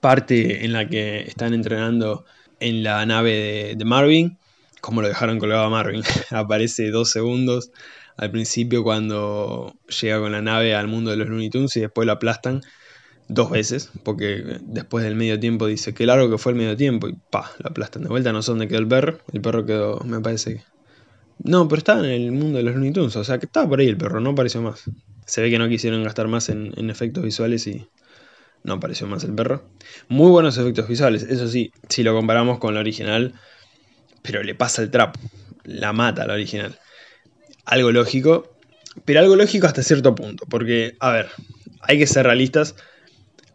parte 0.00 0.64
en 0.64 0.72
la 0.72 0.88
que 0.88 1.20
están 1.20 1.54
entrenando 1.54 2.24
en 2.60 2.82
la 2.82 3.04
nave 3.06 3.30
de, 3.32 3.74
de 3.76 3.84
Marvin, 3.84 4.38
como 4.80 5.00
lo 5.00 5.08
dejaron 5.08 5.38
colgado 5.38 5.64
a 5.64 5.70
Marvin, 5.70 6.02
aparece 6.30 6.90
dos 6.90 7.10
segundos 7.10 7.70
al 8.16 8.30
principio 8.30 8.82
cuando 8.82 9.74
llega 10.00 10.20
con 10.20 10.32
la 10.32 10.42
nave 10.42 10.74
al 10.74 10.88
mundo 10.88 11.10
de 11.10 11.16
los 11.16 11.28
Looney 11.28 11.50
Tunes 11.50 11.76
y 11.76 11.80
después 11.80 12.06
lo 12.06 12.12
aplastan 12.12 12.62
dos 13.28 13.50
veces, 13.50 13.90
porque 14.02 14.58
después 14.62 15.04
del 15.04 15.14
medio 15.14 15.40
tiempo 15.40 15.66
dice 15.66 15.94
que 15.94 16.06
largo 16.06 16.30
que 16.30 16.38
fue 16.38 16.52
el 16.52 16.58
medio 16.58 16.76
tiempo 16.76 17.08
y 17.08 17.14
pa, 17.30 17.50
lo 17.58 17.70
aplastan 17.70 18.02
de 18.02 18.08
vuelta, 18.08 18.32
no 18.32 18.42
sé 18.42 18.50
dónde 18.52 18.68
quedó 18.68 18.78
el 18.78 18.88
perro, 18.88 19.18
el 19.32 19.40
perro 19.40 19.64
quedó, 19.64 20.00
me 20.04 20.20
parece, 20.20 20.62
No, 21.38 21.68
pero 21.68 21.78
estaba 21.78 22.00
en 22.00 22.06
el 22.06 22.32
mundo 22.32 22.58
de 22.58 22.64
los 22.64 22.74
Looney 22.74 22.92
Tunes, 22.92 23.16
o 23.16 23.24
sea 23.24 23.38
que 23.38 23.46
estaba 23.46 23.68
por 23.68 23.80
ahí 23.80 23.88
el 23.88 23.96
perro, 23.96 24.20
no 24.20 24.30
apareció 24.30 24.62
más. 24.62 24.84
Se 25.26 25.40
ve 25.40 25.50
que 25.50 25.58
no 25.58 25.68
quisieron 25.68 26.02
gastar 26.04 26.28
más 26.28 26.48
en, 26.50 26.72
en 26.76 26.90
efectos 26.90 27.24
visuales 27.24 27.66
y 27.66 27.86
no 28.62 28.74
apareció 28.74 29.06
más 29.06 29.24
el 29.24 29.34
perro. 29.34 29.64
Muy 30.08 30.30
buenos 30.30 30.58
efectos 30.58 30.86
visuales, 30.88 31.22
eso 31.22 31.48
sí, 31.48 31.72
si 31.88 32.02
lo 32.02 32.14
comparamos 32.14 32.58
con 32.58 32.74
la 32.74 32.80
original, 32.80 33.34
pero 34.22 34.42
le 34.42 34.54
pasa 34.54 34.82
el 34.82 34.90
trap, 34.90 35.16
la 35.64 35.92
mata 35.92 36.26
la 36.26 36.34
original. 36.34 36.78
Algo 37.64 37.92
lógico, 37.92 38.56
pero 39.04 39.20
algo 39.20 39.36
lógico 39.36 39.66
hasta 39.66 39.82
cierto 39.82 40.14
punto, 40.14 40.46
porque, 40.48 40.96
a 41.00 41.10
ver, 41.10 41.28
hay 41.80 41.98
que 41.98 42.06
ser 42.06 42.26
realistas. 42.26 42.74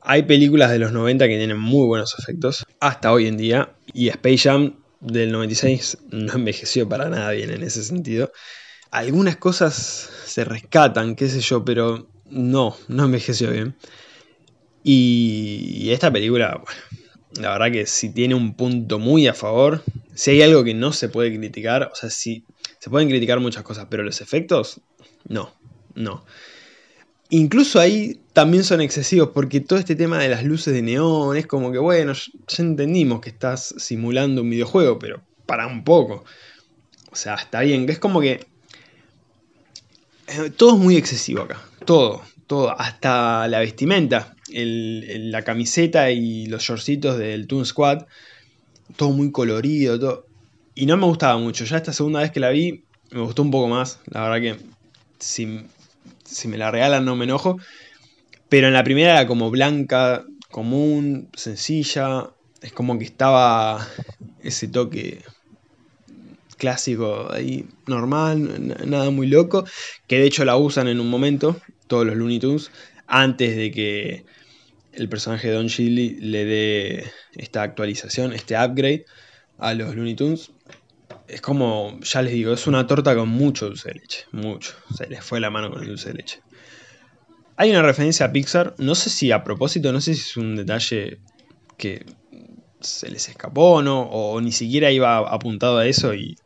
Hay 0.02 0.24
películas 0.24 0.72
de 0.72 0.80
los 0.80 0.92
90 0.92 1.28
que 1.28 1.38
tienen 1.38 1.60
muy 1.60 1.86
buenos 1.86 2.16
efectos, 2.18 2.66
hasta 2.80 3.12
hoy 3.12 3.28
en 3.28 3.38
día, 3.38 3.74
y 3.94 4.08
Space 4.10 4.50
Jam 4.50 4.76
del 5.02 5.32
96 5.32 5.98
no 6.12 6.34
envejeció 6.34 6.88
para 6.88 7.10
nada 7.10 7.32
bien 7.32 7.52
en 7.52 7.64
ese 7.64 7.84
sentido. 7.84 8.32
Algunas 8.92 9.38
cosas 9.38 10.10
se 10.26 10.44
rescatan, 10.44 11.16
qué 11.16 11.30
sé 11.30 11.42
yo, 11.42 11.64
pero 11.64 12.08
no, 12.30 12.76
no 12.88 13.06
envejeció 13.06 13.52
bien. 13.52 13.76
Y 14.84 15.90
esta 15.92 16.12
película, 16.12 16.64
la 17.40 17.52
verdad 17.52 17.72
que 17.72 17.86
si 17.86 18.10
tiene 18.10 18.36
un 18.36 18.56
punto 18.56 18.98
muy 18.98 19.28
a 19.28 19.34
favor, 19.34 19.84
si 20.16 20.32
hay 20.32 20.42
algo 20.42 20.64
que 20.64 20.74
no 20.74 20.94
se 20.94 21.10
puede 21.10 21.36
criticar, 21.38 21.92
o 21.92 21.96
sea, 21.96 22.10
si 22.10 22.44
se 22.90 22.92
pueden 22.92 23.08
criticar 23.08 23.40
muchas 23.40 23.62
cosas, 23.62 23.86
pero 23.88 24.02
los 24.02 24.20
efectos, 24.20 24.82
no, 25.28 25.54
no. 25.94 26.26
Incluso 27.30 27.80
ahí 27.80 28.20
también 28.34 28.64
son 28.64 28.82
excesivos 28.82 29.30
porque 29.32 29.60
todo 29.60 29.78
este 29.78 29.96
tema 29.96 30.18
de 30.18 30.28
las 30.28 30.44
luces 30.44 30.74
de 30.74 30.82
neón 30.82 31.38
es 31.38 31.46
como 31.46 31.72
que, 31.72 31.78
bueno, 31.78 32.14
ya 32.14 32.64
entendimos 32.64 33.22
que 33.22 33.30
estás 33.30 33.76
simulando 33.78 34.42
un 34.42 34.50
videojuego, 34.50 34.98
pero 34.98 35.22
para 35.46 35.68
un 35.68 35.84
poco. 35.84 36.26
O 37.12 37.16
sea, 37.16 37.36
está 37.36 37.62
bien, 37.62 37.88
es 37.88 38.00
como 38.00 38.22
que... 38.22 38.48
Eh, 40.30 40.50
todo 40.58 40.74
es 40.74 40.80
muy 40.80 40.96
excesivo 40.96 41.44
acá, 41.44 41.62
todo, 41.86 42.24
todo, 42.48 42.72
hasta 42.80 43.48
la 43.48 43.60
vestimenta, 43.60 44.36
la 44.52 45.44
camiseta 45.44 46.10
y 46.10 46.48
los 46.48 46.64
shortcitos 46.64 47.20
del 47.20 47.46
Toon 47.46 47.68
Squad, 47.68 48.08
todo 48.96 49.12
muy 49.12 49.32
colorido, 49.32 50.00
todo. 50.00 50.29
Y 50.80 50.86
no 50.86 50.96
me 50.96 51.06
gustaba 51.06 51.38
mucho, 51.38 51.66
ya 51.66 51.76
esta 51.76 51.92
segunda 51.92 52.22
vez 52.22 52.32
que 52.32 52.40
la 52.40 52.52
vi 52.52 52.86
me 53.12 53.20
gustó 53.20 53.42
un 53.42 53.52
poco 53.52 53.68
más, 53.68 54.00
la 54.06 54.22
verdad 54.22 54.40
que 54.40 54.66
si 55.20 55.66
si 56.24 56.48
me 56.48 56.58
la 56.58 56.72
regalan 56.72 57.04
no 57.04 57.18
me 57.18 57.26
enojo. 57.26 57.58
Pero 58.48 58.68
en 58.68 58.74
la 58.74 58.86
primera 58.86 59.12
era 59.12 59.28
como 59.28 59.52
blanca, 59.52 60.24
común, 60.50 61.28
sencilla. 61.34 62.30
Es 62.62 62.72
como 62.72 62.98
que 62.98 63.04
estaba 63.04 63.86
ese 64.42 64.70
toque 64.70 65.22
clásico 66.56 67.30
ahí, 67.30 67.66
normal, 67.86 68.88
nada 68.88 69.10
muy 69.10 69.28
loco. 69.28 69.66
Que 70.08 70.20
de 70.20 70.28
hecho 70.28 70.46
la 70.46 70.56
usan 70.56 70.88
en 70.88 71.02
un 71.02 71.10
momento, 71.10 71.60
todos 71.88 72.06
los 72.06 72.16
Looney 72.16 72.40
Tunes, 72.40 72.72
antes 73.06 73.58
de 73.58 73.72
que 73.72 74.24
el 74.94 75.10
personaje 75.10 75.50
de 75.50 75.56
Don 75.56 75.68
Chili 75.68 76.16
le 76.22 76.46
dé 76.46 77.12
esta 77.36 77.64
actualización, 77.64 78.32
este 78.32 78.56
upgrade 78.56 79.06
a 79.60 79.74
los 79.74 79.96
Looney 79.96 80.16
Tunes. 80.16 80.52
Es 81.28 81.42
como, 81.42 82.00
ya 82.02 82.22
les 82.22 82.34
digo, 82.34 82.54
es 82.54 82.66
una 82.66 82.88
torta 82.88 83.16
con 83.16 83.30
mucho 83.30 83.68
dulce 83.68 83.90
de 83.90 84.00
leche, 84.00 84.26
mucho. 84.32 84.74
Se 84.96 85.08
les 85.08 85.24
fue 85.24 85.40
la 85.40 85.50
mano 85.50 85.70
con 85.70 85.82
el 85.82 85.88
dulce 85.88 86.10
de 86.10 86.16
leche. 86.16 86.42
Hay 87.56 87.70
una 87.72 87.82
referencia 87.82 88.26
a 88.26 88.32
Pixar, 88.32 88.74
no 88.78 88.96
sé 88.96 89.10
si 89.10 89.32
a 89.32 89.44
propósito, 89.44 89.92
no 89.92 90.02
sé 90.02 90.16
si 90.16 90.22
es 90.22 90.38
un 90.38 90.56
detalle 90.56 91.20
que 91.78 92.06
se 92.80 93.10
les 93.10 93.28
escapó 93.28 93.74
o 93.74 93.82
no, 93.82 94.04
o 94.04 94.40
ni 94.42 94.52
siquiera 94.52 94.92
iba 94.92 95.18
apuntado 95.18 95.78
a 95.78 95.86
eso 95.86 96.14
y, 96.14 96.38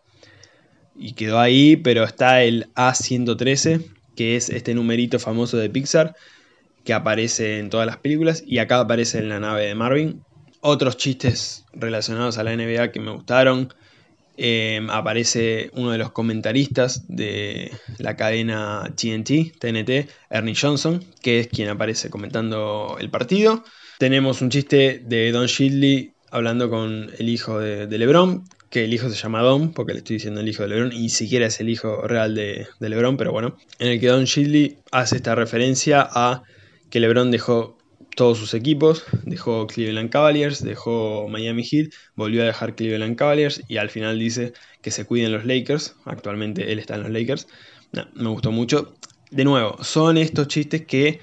quedó 1.16 1.40
ahí, 1.40 1.76
pero 1.76 2.04
está 2.04 2.44
el 2.44 2.68
A113, 2.74 3.86
que 4.16 4.36
es 4.36 4.50
este 4.50 4.74
numerito 4.74 5.20
famoso 5.20 5.58
de 5.58 5.70
Pixar, 5.70 6.16
que 6.84 6.94
aparece 6.94 7.60
en 7.60 7.70
todas 7.70 7.86
las 7.86 7.98
películas 7.98 8.44
y 8.46 8.58
acá 8.58 8.80
aparece 8.80 9.20
en 9.20 9.30
la 9.30 9.40
nave 9.40 9.68
de 9.68 9.76
Marvin. 9.76 10.24
Otros 10.66 10.96
chistes 10.96 11.66
relacionados 11.74 12.38
a 12.38 12.44
la 12.46 12.56
NBA 12.56 12.94
que 12.94 13.02
me 13.02 13.12
gustaron. 13.12 13.74
Em, 14.38 14.90
aparece 14.90 15.70
uno 15.74 15.92
de 15.92 15.98
los 15.98 16.14
comentaristas 16.14 17.06
de 17.10 17.70
la 17.98 18.16
cadena 18.16 18.90
TNT, 18.96 19.60
TNT, 19.60 20.10
Ernie 20.30 20.56
Johnson, 20.56 21.04
que 21.22 21.42
es 21.42 21.48
quien 21.50 21.68
aparece 21.68 22.10
comentando 22.10 22.96
el 22.98 23.10
partido. 23.10 23.66
Tenemos 24.00 24.42
un 24.42 24.52
chiste 24.52 25.02
de 25.06 25.34
Don 25.34 25.48
Shidley 25.48 26.14
hablando 26.32 26.70
con 26.70 27.12
el 27.20 27.28
hijo 27.28 27.60
de, 27.60 27.86
LeBron, 27.86 28.46
que 28.70 28.86
el 28.86 28.94
hijo 28.94 29.10
se 29.10 29.18
llama 29.18 29.42
Don, 29.42 29.74
porque 29.74 29.92
le 29.92 30.00
estoy 30.00 30.16
diciendo 30.16 30.40
el 30.40 30.48
hijo 30.48 30.64
de 30.64 30.70
LeBron, 30.70 30.94
y 30.94 31.00
ni 31.00 31.10
siquiera 31.10 31.48
es 31.48 31.60
el 31.60 31.68
hijo 31.68 32.08
real 32.08 32.36
de, 32.36 32.68
de 32.80 32.90
LeBron, 32.90 33.18
pero 33.18 33.34
bueno, 33.34 33.58
en 33.80 33.90
el 33.90 34.00
que 34.00 34.08
Don 34.08 34.24
Shidley 34.24 34.78
hace 34.92 35.18
esta 35.18 35.36
referencia 35.36 36.08
a 36.10 36.44
que 36.90 37.02
LeBron 37.02 37.32
dejó 37.32 37.78
todos 38.16 38.38
sus 38.38 38.54
equipos, 38.54 39.04
dejó 39.24 39.68
Cleveland 39.68 40.10
Cavaliers, 40.10 40.64
dejó 40.64 41.28
Miami 41.30 41.64
Heat, 41.64 41.90
volvió 42.16 42.44
a 42.44 42.46
dejar 42.46 42.76
Cleveland 42.76 43.16
Cavaliers 43.16 43.62
y 43.68 43.78
al 43.78 43.90
final 43.90 44.20
dice 44.20 44.54
que 44.82 44.92
se 44.92 45.06
cuiden 45.06 45.32
los 45.32 45.46
Lakers, 45.46 45.96
actualmente 46.06 46.72
él 46.72 46.80
está 46.80 46.96
en 46.96 47.04
los 47.04 47.12
Lakers, 47.12 47.48
me 48.14 48.30
gustó 48.30 48.52
mucho. 48.52 48.94
De 49.32 49.44
nuevo, 49.44 49.84
son 49.84 50.18
estos 50.18 50.48
chistes 50.48 50.86
que 50.86 51.20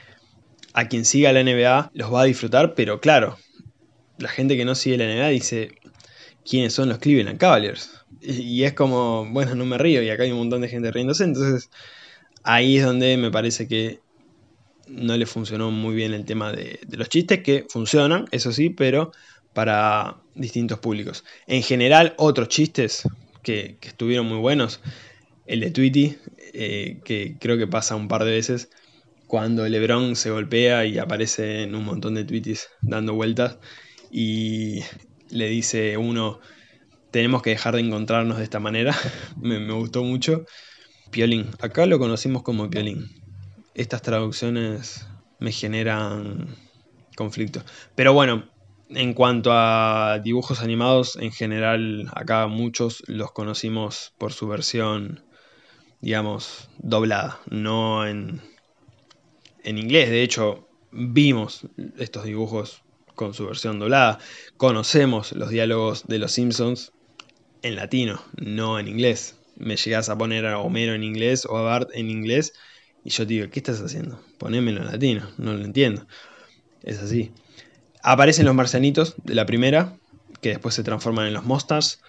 a 0.72 0.88
quien 0.88 1.04
siga 1.04 1.32
la 1.32 1.40
NBA 1.40 1.90
los 1.94 2.12
va 2.12 2.22
a 2.22 2.24
disfrutar, 2.24 2.74
pero 2.74 3.00
claro, 3.00 3.38
la 4.18 4.28
gente 4.28 4.56
que 4.56 4.64
no 4.64 4.74
sigue 4.74 4.98
la 4.98 5.04
NBA 5.04 5.28
dice, 5.28 5.72
¿quiénes 6.44 6.72
son 6.72 6.88
los 6.88 6.98
Cleveland 6.98 7.38
Cavaliers? 7.38 8.04
Y 8.20 8.64
es 8.64 8.74
como, 8.74 9.26
bueno, 9.30 9.54
no 9.54 9.64
me 9.64 9.78
río 9.78 10.02
y 10.02 10.10
acá 10.10 10.24
hay 10.24 10.32
un 10.32 10.38
montón 10.38 10.60
de 10.60 10.68
gente 10.68 10.90
riéndose, 10.90 11.24
entonces 11.24 11.70
ahí 12.42 12.78
es 12.78 12.84
donde 12.84 13.16
me 13.16 13.30
parece 13.30 13.68
que 13.68 14.00
no 14.90 15.16
le 15.16 15.26
funcionó 15.26 15.70
muy 15.70 15.94
bien 15.94 16.12
el 16.12 16.24
tema 16.24 16.52
de, 16.52 16.80
los 16.90 17.08
chistes, 17.08 17.42
que 17.42 17.66
funcionan, 17.68 18.26
eso 18.32 18.52
sí, 18.52 18.70
pero 18.70 19.12
para 19.52 20.16
distintos 20.34 20.78
públicos. 20.78 21.24
En 21.46 21.62
general, 21.62 22.14
otros 22.18 22.48
chistes 22.48 23.08
que, 23.42 23.78
estuvieron 23.82 24.26
muy 24.26 24.38
buenos, 24.38 24.80
el 25.46 25.60
de 25.60 25.70
Tweety, 25.70 26.16
eh, 26.52 27.00
que 27.04 27.36
creo 27.40 27.56
que 27.56 27.66
pasa 27.66 27.96
un 27.96 28.08
par 28.08 28.24
de 28.24 28.32
veces, 28.32 28.68
cuando 29.26 29.66
Lebron 29.68 30.16
se 30.16 30.30
golpea 30.30 30.86
y 30.86 30.98
aparece 30.98 31.62
en 31.62 31.76
un 31.76 31.84
montón 31.84 32.16
de 32.16 32.24
tweets 32.24 32.68
dando 32.82 33.14
vueltas 33.14 33.58
y 34.10 34.80
le 35.30 35.48
dice 35.48 35.96
uno, 35.96 36.40
tenemos 37.12 37.40
que 37.40 37.50
dejar 37.50 37.76
de 37.76 37.80
encontrarnos 37.82 38.38
de 38.38 38.44
esta 38.44 38.58
manera, 38.58 38.92
me, 39.40 39.60
me 39.60 39.72
gustó 39.72 40.02
mucho. 40.02 40.44
Piolín, 41.12 41.46
acá 41.60 41.86
lo 41.86 41.98
conocimos 41.98 42.42
como 42.42 42.70
Piolín, 42.70 43.19
estas 43.80 44.02
traducciones 44.02 45.06
me 45.38 45.52
generan 45.52 46.54
conflicto. 47.16 47.62
Pero 47.94 48.12
bueno, 48.12 48.50
en 48.90 49.14
cuanto 49.14 49.52
a 49.54 50.20
dibujos 50.22 50.60
animados, 50.60 51.16
en 51.16 51.32
general 51.32 52.10
acá 52.14 52.46
muchos 52.46 53.02
los 53.06 53.32
conocimos 53.32 54.12
por 54.18 54.34
su 54.34 54.48
versión, 54.48 55.24
digamos, 56.02 56.68
doblada, 56.78 57.40
no 57.48 58.06
en, 58.06 58.42
en 59.64 59.78
inglés. 59.78 60.10
De 60.10 60.22
hecho, 60.22 60.68
vimos 60.92 61.62
estos 61.98 62.24
dibujos 62.24 62.82
con 63.14 63.32
su 63.32 63.46
versión 63.46 63.78
doblada. 63.78 64.18
Conocemos 64.58 65.32
los 65.32 65.48
diálogos 65.48 66.06
de 66.06 66.18
los 66.18 66.32
Simpsons 66.32 66.92
en 67.62 67.76
latino, 67.76 68.20
no 68.36 68.78
en 68.78 68.88
inglés. 68.88 69.36
Me 69.56 69.76
llegas 69.76 70.10
a 70.10 70.18
poner 70.18 70.44
a 70.44 70.58
Homero 70.58 70.92
en 70.92 71.02
inglés 71.02 71.46
o 71.46 71.56
a 71.56 71.62
Bart 71.62 71.88
en 71.94 72.10
inglés 72.10 72.52
y 73.04 73.10
yo 73.10 73.26
te 73.26 73.34
digo, 73.34 73.50
¿qué 73.50 73.60
estás 73.60 73.80
haciendo? 73.80 74.20
Ponémelo 74.38 74.80
en 74.80 74.86
latino, 74.86 75.28
no 75.38 75.54
lo 75.54 75.64
entiendo. 75.64 76.06
Es 76.82 76.98
así. 77.00 77.32
Aparecen 78.02 78.46
los 78.46 78.54
marcianitos 78.54 79.14
de 79.24 79.34
la 79.34 79.46
primera, 79.46 79.96
que 80.40 80.50
después 80.50 80.74
se 80.74 80.82
transforman 80.82 81.26
en 81.26 81.34
los 81.34 81.44
Monsters. 81.44 82.00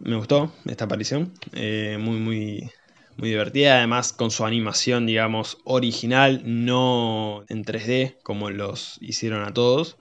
Me 0.00 0.16
gustó 0.16 0.52
esta 0.66 0.84
aparición. 0.84 1.32
Eh, 1.52 1.96
muy, 2.00 2.18
muy, 2.18 2.70
muy 3.16 3.30
divertida. 3.30 3.78
Además, 3.78 4.12
con 4.12 4.30
su 4.30 4.44
animación, 4.44 5.06
digamos, 5.06 5.58
original, 5.64 6.42
no 6.44 7.44
en 7.48 7.64
3D, 7.64 8.16
como 8.22 8.50
los 8.50 8.98
hicieron 9.00 9.44
a 9.44 9.52
todos. 9.52 9.96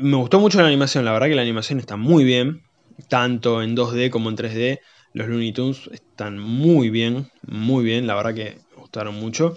Me 0.00 0.16
gustó 0.16 0.40
mucho 0.40 0.60
la 0.60 0.68
animación, 0.68 1.04
la 1.04 1.12
verdad 1.12 1.28
que 1.28 1.34
la 1.34 1.42
animación 1.42 1.78
está 1.78 1.96
muy 1.96 2.24
bien, 2.24 2.62
tanto 3.08 3.62
en 3.62 3.76
2D 3.76 4.10
como 4.10 4.30
en 4.30 4.36
3D. 4.36 4.80
Los 5.12 5.28
Looney 5.28 5.52
Tunes 5.52 5.90
están 5.92 6.38
muy 6.38 6.88
bien, 6.88 7.30
muy 7.42 7.84
bien, 7.84 8.06
la 8.06 8.14
verdad 8.14 8.34
que 8.34 8.58
gustaron 8.92 9.14
mucho. 9.14 9.56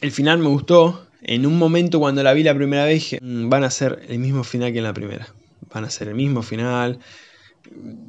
El 0.00 0.12
final 0.12 0.38
me 0.38 0.46
gustó. 0.46 1.04
En 1.20 1.46
un 1.46 1.58
momento 1.58 1.98
cuando 1.98 2.22
la 2.22 2.32
vi 2.32 2.44
la 2.44 2.54
primera 2.54 2.84
vez 2.84 2.94
dije, 2.94 3.18
mm, 3.20 3.48
van 3.48 3.64
a 3.64 3.70
ser 3.70 4.04
el 4.08 4.20
mismo 4.20 4.44
final 4.44 4.70
que 4.72 4.78
en 4.78 4.84
la 4.84 4.94
primera. 4.94 5.26
Van 5.74 5.84
a 5.84 5.90
ser 5.90 6.06
el 6.06 6.14
mismo 6.14 6.40
final. 6.42 7.00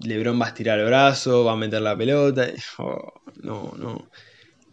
Lebron 0.03 0.39
va 0.39 0.45
a 0.45 0.49
estirar 0.49 0.77
el 0.77 0.85
brazo, 0.85 1.43
va 1.43 1.53
a 1.53 1.55
meter 1.55 1.81
la 1.81 1.97
pelota. 1.97 2.47
Oh, 2.77 3.13
no, 3.41 3.73
no. 3.79 4.07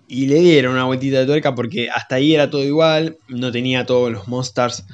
Y 0.06 0.26
le 0.26 0.40
dieron 0.40 0.74
una 0.74 0.84
vueltita 0.84 1.20
de 1.20 1.26
tuerca 1.26 1.54
porque 1.54 1.88
hasta 1.88 2.16
ahí 2.16 2.34
era 2.34 2.50
todo 2.50 2.62
igual. 2.62 3.16
No 3.28 3.50
tenía 3.50 3.86
todos 3.86 4.12
los 4.12 4.28
monsters 4.28 4.84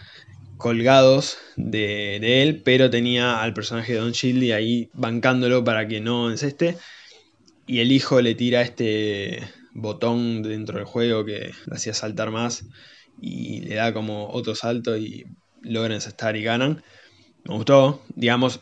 colgados 0.57 1.37
de, 1.57 2.43
él, 2.43 2.63
pero 2.65 2.91
tenía 2.91 3.43
al 3.43 3.55
personaje 3.55 3.95
de 3.95 3.99
Don 3.99 4.13
Shildy 4.13 4.53
ahí 4.53 4.89
bancándolo 4.93 5.65
para 5.65 5.89
que 5.89 6.01
no 6.01 6.31
enceste. 6.31 6.77
y 7.67 7.81
el 7.81 7.91
hijo 7.91 8.21
le 8.21 8.37
tira 8.37 8.63
este 8.63 9.43
botón 9.75 10.43
dentro 10.43 10.79
del 10.79 10.87
juego 10.87 11.25
que 11.25 11.53
le 11.67 11.75
hacía 11.75 11.93
saltar 11.93 12.31
más 12.31 12.65
y 13.21 13.61
le 13.61 13.75
da 13.75 13.93
como 13.93 14.31
otro 14.31 14.55
salto 14.55 14.97
y 14.97 15.27
logran 15.63 15.99
estar 15.99 16.37
y 16.37 16.43
ganan. 16.43 16.83
Me 17.45 17.55
gustó, 17.55 18.03
digamos, 18.15 18.61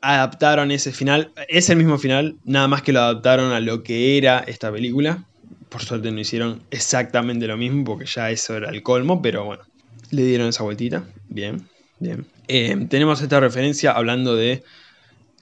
adaptaron 0.00 0.70
ese 0.70 0.92
final, 0.92 1.32
es 1.48 1.70
el 1.70 1.76
mismo 1.76 1.98
final, 1.98 2.36
nada 2.44 2.68
más 2.68 2.82
que 2.82 2.92
lo 2.92 3.00
adaptaron 3.00 3.52
a 3.52 3.60
lo 3.60 3.82
que 3.82 4.18
era 4.18 4.40
esta 4.40 4.72
película. 4.72 5.24
Por 5.68 5.82
suerte 5.82 6.10
no 6.10 6.20
hicieron 6.20 6.62
exactamente 6.70 7.46
lo 7.46 7.56
mismo 7.56 7.84
porque 7.84 8.06
ya 8.06 8.30
eso 8.30 8.56
era 8.56 8.70
el 8.70 8.82
colmo, 8.82 9.22
pero 9.22 9.44
bueno, 9.44 9.64
le 10.10 10.24
dieron 10.24 10.48
esa 10.48 10.62
vueltita, 10.62 11.04
bien, 11.28 11.68
bien. 11.98 12.26
Eh, 12.48 12.86
tenemos 12.88 13.22
esta 13.22 13.40
referencia 13.40 13.92
hablando 13.92 14.36
de 14.36 14.62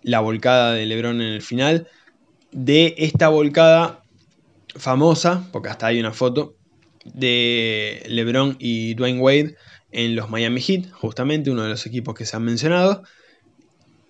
la 0.02 0.20
volcada 0.20 0.72
de 0.72 0.86
Lebron 0.86 1.20
en 1.20 1.32
el 1.32 1.42
final, 1.42 1.88
de 2.52 2.94
esta 2.98 3.28
volcada 3.28 4.01
famosa, 4.76 5.48
porque 5.52 5.68
hasta 5.68 5.86
hay 5.86 6.00
una 6.00 6.12
foto, 6.12 6.56
de 7.04 8.02
LeBron 8.06 8.56
y 8.58 8.94
Dwayne 8.94 9.20
Wade 9.20 9.56
en 9.90 10.16
los 10.16 10.30
Miami 10.30 10.60
Heat, 10.60 10.90
justamente 10.92 11.50
uno 11.50 11.62
de 11.62 11.68
los 11.68 11.86
equipos 11.86 12.14
que 12.14 12.26
se 12.26 12.36
han 12.36 12.44
mencionado. 12.44 13.02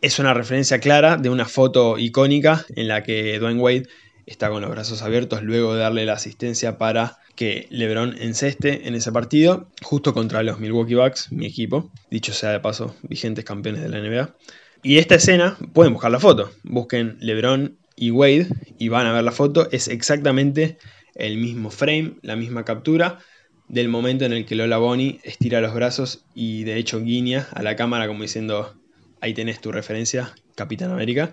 Es 0.01 0.19
una 0.19 0.35
referencia 0.35 0.81
clara 0.81 1.17
de 1.17 1.29
una 1.29 1.47
foto 1.47 1.99
icónica 1.99 2.65
en 2.75 2.89
la 2.89 3.03
que 3.03 3.39
Dwayne 3.39 3.61
Wade 3.61 3.89
está 4.27 4.51
con 4.51 4.63
los 4.63 4.71
brazos 4.71 5.03
abiertos 5.03 5.43
luego 5.43 5.75
de 5.75 5.81
darle 5.81 6.07
la 6.07 6.15
asistencia 6.15 6.79
para 6.79 7.19
que 7.35 7.67
LeBron 7.71 8.17
enceste 8.21 8.87
en 8.87 8.95
ese 8.95 9.11
partido, 9.11 9.69
justo 9.83 10.15
contra 10.15 10.43
los 10.43 10.61
Milwaukee 10.61 10.95
Bucks, 10.95 11.33
mi 11.33 11.47
equipo, 11.47 11.91
dicho 12.11 12.33
sea 12.33 12.51
de 12.51 12.61
paso, 12.61 12.95
vigentes 13.03 13.45
campeones 13.45 13.83
de 13.83 13.89
la 13.89 14.01
NBA. 14.01 14.35
Y 14.83 14.99
esta 14.99 15.15
escena, 15.15 15.57
pueden 15.73 15.93
buscar 15.93 16.11
la 16.11 16.21
foto, 16.21 16.51
busquen 16.63 17.17
LeBron 17.21 17.79
y 18.03 18.11
Wade 18.11 18.49
y 18.79 18.89
van 18.89 19.07
a 19.07 19.13
ver 19.13 19.23
la 19.23 19.31
foto, 19.31 19.71
es 19.71 19.87
exactamente 19.87 20.77
el 21.15 21.37
mismo 21.37 21.71
frame, 21.71 22.15
la 22.23 22.35
misma 22.35 22.65
captura 22.65 23.21
del 23.69 23.89
momento 23.89 24.25
en 24.25 24.33
el 24.33 24.45
que 24.45 24.57
Lola 24.57 24.79
Bonnie 24.79 25.21
estira 25.23 25.61
los 25.61 25.73
brazos 25.73 26.25
y 26.35 26.65
de 26.65 26.79
hecho 26.79 27.01
guiña 27.01 27.47
a 27.53 27.63
la 27.63 27.77
cámara 27.77 28.09
como 28.09 28.23
diciendo, 28.23 28.75
ahí 29.21 29.35
tenés 29.35 29.61
tu 29.61 29.71
referencia, 29.71 30.35
Capitán 30.57 30.91
América. 30.91 31.31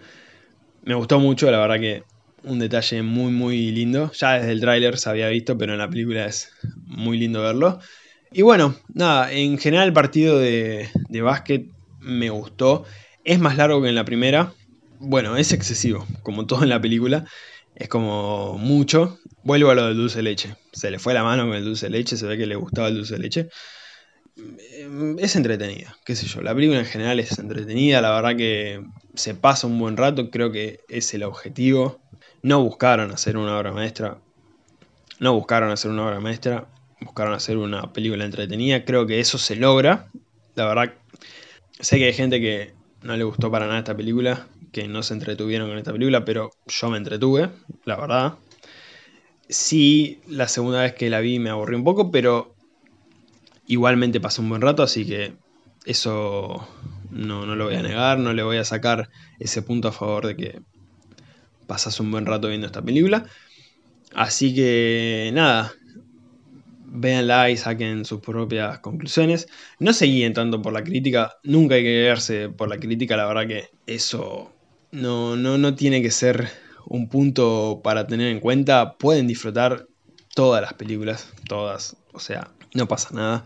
Me 0.84 0.94
gustó 0.94 1.20
mucho, 1.20 1.50
la 1.50 1.58
verdad 1.58 1.80
que 1.80 2.04
un 2.44 2.60
detalle 2.60 3.02
muy 3.02 3.32
muy 3.32 3.72
lindo. 3.72 4.12
Ya 4.12 4.34
desde 4.34 4.52
el 4.52 4.62
tráiler 4.62 5.00
se 5.00 5.10
había 5.10 5.28
visto, 5.28 5.58
pero 5.58 5.74
en 5.74 5.80
la 5.80 5.90
película 5.90 6.28
es 6.28 6.52
muy 6.86 7.18
lindo 7.18 7.42
verlo. 7.42 7.80
Y 8.32 8.44
bueno, 8.44 8.76
nada, 8.94 9.32
en 9.32 9.58
general 9.58 9.88
el 9.88 9.94
partido 9.94 10.38
de, 10.38 10.88
de 11.10 11.22
básquet 11.24 11.66
me 12.00 12.30
gustó. 12.30 12.86
Es 13.24 13.40
más 13.40 13.58
largo 13.58 13.82
que 13.82 13.90
en 13.90 13.96
la 13.96 14.06
primera. 14.06 14.54
Bueno, 15.02 15.38
es 15.38 15.54
excesivo, 15.54 16.06
como 16.24 16.46
todo 16.46 16.64
en 16.64 16.70
la 16.70 16.82
película. 16.82 17.26
Es 17.74 17.88
como 17.88 18.58
mucho. 18.58 19.18
Vuelvo 19.44 19.72
a 19.72 19.76
lo 19.76 19.86
del 19.88 19.96
dulce 19.96 20.22
leche. 20.22 20.58
Se 20.74 20.92
le 20.92 21.00
fue 21.00 21.14
la 21.14 21.24
mano 21.24 21.48
con 21.48 21.56
el 21.56 21.64
dulce 21.64 21.86
de 21.86 21.92
leche, 21.92 22.18
se 22.18 22.26
ve 22.26 22.38
que 22.38 22.46
le 22.46 22.58
gustaba 22.58 22.90
el 22.90 22.96
dulce 22.96 23.14
de 23.14 23.20
leche. 23.20 23.50
Mm, 24.36 25.18
es 25.20 25.38
entretenida, 25.38 25.98
qué 26.04 26.18
sé 26.18 26.28
yo. 26.28 26.42
La 26.42 26.54
película 26.54 26.80
en 26.80 26.86
general 26.86 27.18
es 27.22 27.40
entretenida, 27.40 28.02
la 28.02 28.12
verdad 28.12 28.36
que 28.36 28.84
se 29.16 29.36
pasa 29.36 29.68
un 29.68 29.80
buen 29.80 29.96
rato, 29.96 30.30
creo 30.30 30.52
que 30.52 30.82
es 30.90 31.14
el 31.14 31.24
objetivo. 31.24 32.02
No 32.42 32.62
buscaron 32.62 33.12
hacer 33.12 33.38
una 33.38 33.58
obra 33.58 33.72
maestra. 33.72 34.20
No 35.20 35.34
buscaron 35.34 35.72
hacer 35.72 35.92
una 35.92 36.08
obra 36.08 36.20
maestra, 36.20 36.68
buscaron 37.00 37.34
hacer 37.34 37.56
una 37.56 37.94
película 37.94 38.26
entretenida. 38.26 38.84
Creo 38.84 39.08
que 39.08 39.22
eso 39.22 39.38
se 39.38 39.56
logra. 39.56 40.10
La 40.56 40.66
verdad, 40.66 40.94
sé 41.80 42.00
que 42.00 42.06
hay 42.08 42.14
gente 42.14 42.42
que 42.42 42.74
no 43.02 43.16
le 43.16 43.24
gustó 43.24 43.50
para 43.50 43.66
nada 43.66 43.80
esta 43.80 43.96
película 43.96 44.46
que 44.72 44.88
no 44.88 45.04
se 45.04 45.14
entretuvieron 45.14 45.70
con 45.70 45.78
esta 45.78 45.92
película, 45.92 46.26
pero 46.26 46.52
yo 46.68 46.90
me 46.90 46.98
entretuve, 46.98 47.50
la 47.86 47.96
verdad. 47.96 48.34
Sí, 49.48 50.22
la 50.28 50.48
segunda 50.48 50.82
vez 50.82 50.94
que 50.94 51.10
la 51.10 51.20
vi 51.22 51.40
me 51.40 51.50
aburrí 51.50 51.76
un 51.76 51.84
poco, 51.84 52.12
pero 52.12 52.56
igualmente 53.66 54.20
pasó 54.20 54.42
un 54.42 54.50
buen 54.50 54.62
rato, 54.62 54.84
así 54.84 55.06
que 55.06 55.34
eso 55.86 56.68
no, 57.10 57.46
no 57.46 57.56
lo 57.56 57.66
voy 57.66 57.76
a 57.76 57.82
negar, 57.82 58.20
no 58.20 58.34
le 58.34 58.44
voy 58.44 58.58
a 58.58 58.66
sacar 58.66 59.10
ese 59.40 59.62
punto 59.62 59.88
a 59.88 59.92
favor 59.92 60.28
de 60.28 60.36
que 60.36 60.62
pasas 61.68 62.00
un 62.00 62.12
buen 62.12 62.26
rato 62.26 62.48
viendo 62.48 62.68
esta 62.68 62.82
película. 62.82 63.26
Así 64.14 64.54
que 64.56 65.32
nada, 65.34 65.72
véanla 66.86 67.50
y 67.50 67.58
saquen 67.58 68.06
sus 68.06 68.22
propias 68.22 68.80
conclusiones. 68.80 69.48
No 69.80 69.94
se 69.94 70.06
guíen 70.06 70.34
tanto 70.34 70.62
por 70.62 70.74
la 70.74 70.84
crítica, 70.84 71.34
nunca 71.44 71.76
hay 71.76 71.84
que 71.84 72.02
guiarse 72.02 72.50
por 72.50 72.70
la 72.70 72.80
crítica, 72.80 73.18
la 73.18 73.26
verdad 73.26 73.48
que 73.48 73.70
eso 73.88 74.52
no, 74.92 75.36
no, 75.36 75.58
no 75.58 75.76
tiene 75.76 76.02
que 76.02 76.12
ser 76.12 76.50
un 76.86 77.10
punto 77.10 77.82
para 77.84 78.08
tener 78.08 78.28
en 78.28 78.40
cuenta. 78.40 78.98
Pueden 78.98 79.28
disfrutar 79.28 79.88
todas 80.34 80.62
las 80.62 80.74
películas, 80.74 81.32
todas, 81.48 81.98
o 82.14 82.20
sea, 82.20 82.52
no 82.74 82.88
pasa 82.88 83.10
nada. 83.14 83.46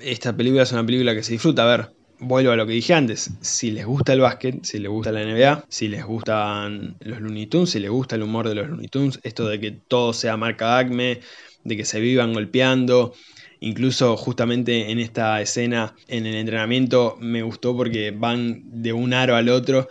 Esta 0.00 0.36
película 0.36 0.62
es 0.62 0.72
una 0.72 0.84
película 0.84 1.14
que 1.14 1.22
se 1.22 1.32
disfruta. 1.32 1.64
A 1.64 1.76
ver, 1.76 1.90
vuelvo 2.18 2.52
a 2.52 2.56
lo 2.56 2.66
que 2.66 2.72
dije 2.72 2.94
antes. 2.94 3.30
Si 3.40 3.70
les 3.70 3.86
gusta 3.86 4.12
el 4.12 4.20
básquet, 4.20 4.64
si 4.64 4.78
les 4.78 4.90
gusta 4.90 5.12
la 5.12 5.22
NBA, 5.22 5.64
si 5.68 5.88
les 5.88 6.04
gustan 6.04 6.96
los 7.00 7.20
Looney 7.20 7.46
Tunes, 7.46 7.70
si 7.70 7.80
les 7.80 7.90
gusta 7.90 8.16
el 8.16 8.22
humor 8.22 8.48
de 8.48 8.56
los 8.56 8.68
Looney 8.68 8.88
Tunes, 8.88 9.20
esto 9.22 9.46
de 9.48 9.60
que 9.60 9.70
todo 9.70 10.12
sea 10.12 10.36
marca 10.36 10.78
Acme, 10.78 11.20
de 11.64 11.76
que 11.76 11.84
se 11.84 12.00
vivan 12.00 12.32
golpeando. 12.32 13.14
Incluso 13.60 14.16
justamente 14.16 14.90
en 14.90 14.98
esta 14.98 15.40
escena, 15.40 15.94
en 16.08 16.26
el 16.26 16.34
entrenamiento, 16.34 17.16
me 17.20 17.42
gustó 17.42 17.74
porque 17.74 18.10
van 18.10 18.62
de 18.82 18.92
un 18.92 19.14
aro 19.14 19.36
al 19.36 19.48
otro 19.48 19.88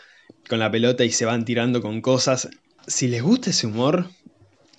con 0.47 0.59
la 0.59 0.71
pelota 0.71 1.03
y 1.03 1.11
se 1.11 1.25
van 1.25 1.45
tirando 1.45 1.81
con 1.81 2.01
cosas. 2.01 2.49
Si 2.87 3.07
les 3.07 3.21
gusta 3.21 3.49
ese 3.49 3.67
humor, 3.67 4.09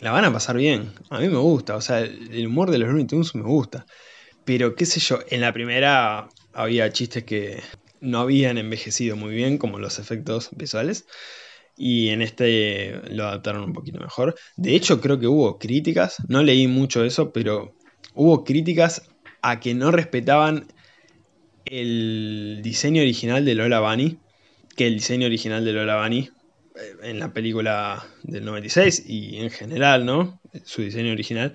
la 0.00 0.11
van 0.11 0.24
a 0.24 0.33
pasar 0.33 0.57
bien. 0.57 0.92
A 1.11 1.18
mí 1.18 1.29
me 1.29 1.38
gusta, 1.38 1.77
o 1.77 1.81
sea, 1.81 2.00
el 2.00 2.46
humor 2.46 2.70
de 2.70 2.79
los 2.79 2.88
Looney 2.88 3.07
Tunes 3.07 3.35
me 3.35 3.42
gusta. 3.42 3.87
Pero 4.44 4.74
qué 4.74 4.87
sé 4.87 5.00
yo, 5.00 5.20
en 5.31 5.40
la 5.40 5.53
primera 5.53 6.29
había 6.53 6.92
chistes 6.92 7.24
que 7.24 7.62
no 8.00 8.20
habían 8.20 8.59
envejecido 8.59 9.16
muy 9.16 9.35
bien, 9.35 9.59
como 9.59 9.79
los 9.79 9.98
efectos 9.98 10.50
visuales. 10.53 11.07
Y 11.77 12.11
en 12.11 12.22
este 12.22 13.00
lo 13.11 13.24
adaptaron 13.24 13.64
un 13.64 13.72
poquito 13.72 13.98
mejor. 13.98 14.37
De 14.57 14.77
hecho, 14.77 15.00
creo 15.00 15.18
que 15.18 15.27
hubo 15.27 15.59
críticas, 15.59 16.16
no 16.29 16.42
leí 16.42 16.68
mucho 16.68 17.05
eso, 17.05 17.33
pero 17.33 17.74
hubo 18.14 18.44
críticas 18.44 19.11
a 19.42 19.59
que 19.61 19.74
no 19.74 19.90
respetaban 19.90 20.68
el 21.64 22.61
diseño 22.62 23.03
original 23.03 23.44
de 23.44 23.55
Lola 23.55 23.81
Bunny 23.81 24.18
que 24.74 24.87
el 24.87 24.94
diseño 24.94 25.26
original 25.26 25.64
de 25.64 25.72
Lola 25.72 26.02
Bunny 26.02 26.30
eh, 26.76 26.96
en 27.02 27.18
la 27.18 27.32
película 27.32 28.04
del 28.22 28.44
96 28.44 29.04
y 29.06 29.37
en 29.38 29.50
general, 29.50 30.04
¿no? 30.04 30.40
Su 30.64 30.82
diseño 30.82 31.12
original, 31.12 31.54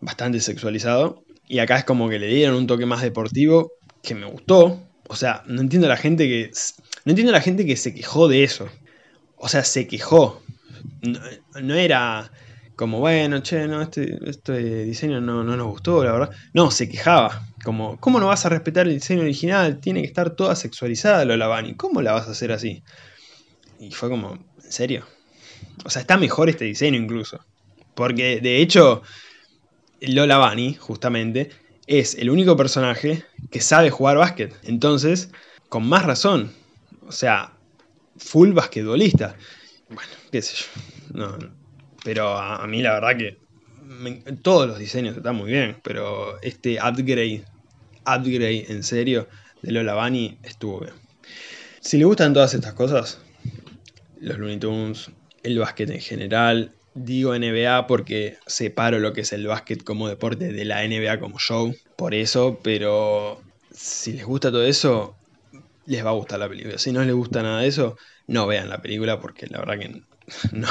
bastante 0.00 0.40
sexualizado. 0.40 1.24
Y 1.46 1.60
acá 1.60 1.78
es 1.78 1.84
como 1.84 2.08
que 2.08 2.18
le 2.18 2.26
dieron 2.26 2.56
un 2.56 2.66
toque 2.66 2.86
más 2.86 3.02
deportivo 3.02 3.72
que 4.02 4.14
me 4.14 4.26
gustó. 4.26 4.82
O 5.08 5.16
sea, 5.16 5.42
no 5.46 5.60
entiendo 5.60 5.86
a 5.86 5.90
la 5.90 5.96
gente 5.96 6.26
que. 6.28 6.50
No 7.04 7.12
entiendo 7.12 7.32
a 7.32 7.36
la 7.36 7.40
gente 7.40 7.64
que 7.64 7.76
se 7.76 7.94
quejó 7.94 8.28
de 8.28 8.44
eso. 8.44 8.68
O 9.36 9.48
sea, 9.48 9.64
se 9.64 9.86
quejó. 9.86 10.42
no 11.62 11.74
era 11.74 12.30
como, 12.78 13.00
bueno, 13.00 13.40
che, 13.40 13.66
no, 13.66 13.82
este, 13.82 14.20
este 14.30 14.84
diseño 14.84 15.20
no, 15.20 15.42
no, 15.42 15.56
nos 15.56 15.66
gustó, 15.66 16.04
la 16.04 16.12
verdad. 16.12 16.30
No, 16.52 16.70
se 16.70 16.88
quejaba. 16.88 17.44
Como, 17.64 17.98
¿cómo 17.98 18.20
no 18.20 18.28
vas 18.28 18.46
a 18.46 18.50
respetar 18.50 18.86
el 18.86 18.94
diseño 18.94 19.22
original? 19.22 19.80
Tiene 19.80 20.00
que 20.00 20.06
estar 20.06 20.30
toda 20.30 20.54
sexualizada 20.54 21.24
Lola 21.24 21.48
Bunny. 21.48 21.74
¿Cómo 21.74 22.02
la 22.02 22.12
vas 22.12 22.28
a 22.28 22.30
hacer 22.30 22.52
así? 22.52 22.84
Y 23.80 23.90
fue 23.90 24.08
como, 24.08 24.34
¿en 24.62 24.72
serio? 24.72 25.04
O 25.84 25.90
sea, 25.90 26.02
está 26.02 26.16
mejor 26.16 26.48
este 26.50 26.66
diseño 26.66 26.96
incluso. 27.00 27.44
Porque 27.96 28.38
de 28.40 28.62
hecho, 28.62 29.02
Lola 30.00 30.38
Bunny, 30.38 30.74
justamente, 30.74 31.50
es 31.88 32.14
el 32.14 32.30
único 32.30 32.56
personaje 32.56 33.24
que 33.50 33.60
sabe 33.60 33.90
jugar 33.90 34.18
básquet. 34.18 34.54
Entonces, 34.62 35.30
con 35.68 35.84
más 35.84 36.04
razón. 36.04 36.52
O 37.08 37.10
sea, 37.10 37.54
full 38.18 38.52
basquetbolista. 38.52 39.34
Bueno, 39.88 40.12
qué 40.30 40.42
sé 40.42 40.54
yo. 40.58 41.18
No, 41.18 41.57
pero 42.04 42.36
a, 42.38 42.66
mí 42.66 42.82
la 42.82 42.94
verdad 42.94 43.16
que 43.16 43.38
todos 44.42 44.68
los 44.68 44.78
diseños 44.78 45.16
están 45.16 45.36
muy 45.36 45.50
bien, 45.50 45.76
pero 45.82 46.40
este 46.42 46.78
upgrade, 46.78 47.44
upgrade 48.06 48.66
en 48.68 48.82
serio 48.82 49.28
de 49.62 49.72
Lola 49.72 49.94
Bunny 49.94 50.38
estuvo 50.42 50.80
bien. 50.80 50.94
Si 51.80 51.96
le 51.98 52.04
gustan 52.04 52.34
todas 52.34 52.54
estas 52.54 52.74
cosas, 52.74 53.20
los 54.20 54.38
Looney 54.38 54.58
Tunes, 54.58 55.10
el 55.42 55.58
básquet 55.58 55.90
en 55.90 56.00
general, 56.00 56.72
digo 56.94 57.34
NBA 57.34 57.86
porque 57.86 58.38
separo 58.46 58.98
lo 58.98 59.12
que 59.12 59.22
es 59.22 59.32
el 59.32 59.46
básquet 59.46 59.82
como 59.84 60.08
deporte 60.08 60.52
de 60.52 60.64
la 60.64 60.84
NBA 60.86 61.20
como 61.20 61.38
show, 61.38 61.74
por 61.96 62.14
eso, 62.14 62.60
pero 62.62 63.40
si 63.70 64.12
les 64.12 64.24
gusta 64.24 64.50
todo 64.50 64.64
eso, 64.64 65.16
les 65.86 66.04
va 66.04 66.10
a 66.10 66.14
gustar 66.14 66.38
la 66.38 66.48
película. 66.48 66.78
Si 66.78 66.92
no 66.92 67.02
les 67.04 67.14
gusta 67.14 67.42
nada 67.42 67.60
de 67.60 67.68
eso, 67.68 67.96
no 68.26 68.46
vean 68.46 68.68
la 68.68 68.82
película 68.82 69.20
porque 69.20 69.46
la 69.46 69.58
verdad 69.58 69.78
que 69.78 70.02
no, 70.52 70.68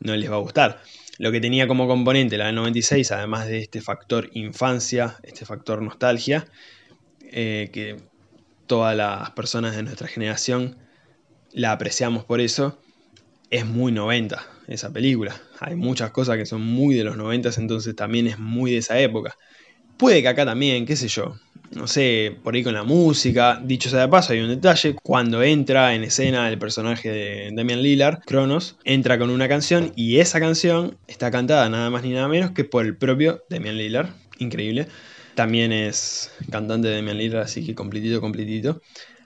no 0.00 0.16
les 0.16 0.30
va 0.30 0.36
a 0.36 0.40
gustar. 0.40 0.82
Lo 1.18 1.30
que 1.30 1.40
tenía 1.40 1.68
como 1.68 1.86
componente 1.86 2.36
la 2.38 2.50
96, 2.50 3.12
además 3.12 3.46
de 3.46 3.58
este 3.58 3.80
factor 3.80 4.30
infancia, 4.32 5.16
este 5.22 5.44
factor 5.46 5.80
nostalgia, 5.80 6.46
eh, 7.20 7.70
que 7.72 7.96
todas 8.66 8.96
las 8.96 9.30
personas 9.30 9.76
de 9.76 9.82
nuestra 9.82 10.08
generación 10.08 10.76
la 11.52 11.72
apreciamos 11.72 12.24
por 12.24 12.40
eso, 12.40 12.80
es 13.50 13.64
muy 13.64 13.92
90. 13.92 14.44
esa 14.66 14.92
película. 14.92 15.40
Hay 15.60 15.76
muchas 15.76 16.10
cosas 16.10 16.36
que 16.36 16.46
son 16.46 16.62
muy 16.62 16.94
de 16.94 17.04
los 17.04 17.16
90, 17.16 17.50
entonces 17.58 17.94
también 17.94 18.26
es 18.26 18.38
muy 18.38 18.72
de 18.72 18.78
esa 18.78 18.98
época. 18.98 19.36
Puede 19.96 20.22
que 20.22 20.28
acá 20.28 20.44
también, 20.44 20.86
qué 20.86 20.96
sé 20.96 21.08
yo. 21.08 21.36
No 21.74 21.86
sé, 21.88 22.36
por 22.42 22.54
ahí 22.54 22.62
con 22.62 22.74
la 22.74 22.84
música. 22.84 23.60
Dicho 23.62 23.90
sea 23.90 24.00
de 24.00 24.08
paso, 24.08 24.32
hay 24.32 24.40
un 24.40 24.48
detalle. 24.48 24.94
Cuando 25.02 25.42
entra 25.42 25.94
en 25.94 26.04
escena 26.04 26.48
el 26.48 26.58
personaje 26.58 27.10
de 27.10 27.50
Damian 27.52 27.82
Lillard, 27.82 28.20
Cronos, 28.24 28.76
entra 28.84 29.18
con 29.18 29.30
una 29.30 29.48
canción 29.48 29.92
y 29.96 30.18
esa 30.18 30.38
canción 30.40 30.96
está 31.08 31.30
cantada 31.30 31.68
nada 31.68 31.90
más 31.90 32.02
ni 32.02 32.10
nada 32.10 32.28
menos 32.28 32.52
que 32.52 32.64
por 32.64 32.84
el 32.84 32.96
propio 32.96 33.42
Damian 33.50 33.76
Lillard. 33.76 34.10
Increíble. 34.38 34.86
También 35.34 35.72
es 35.72 36.30
cantante 36.50 36.88
de 36.88 36.96
Damian 36.96 37.18
Lillard, 37.18 37.42
así 37.42 37.66
que 37.66 37.74
completito, 37.74 38.20
completito. 38.20 38.80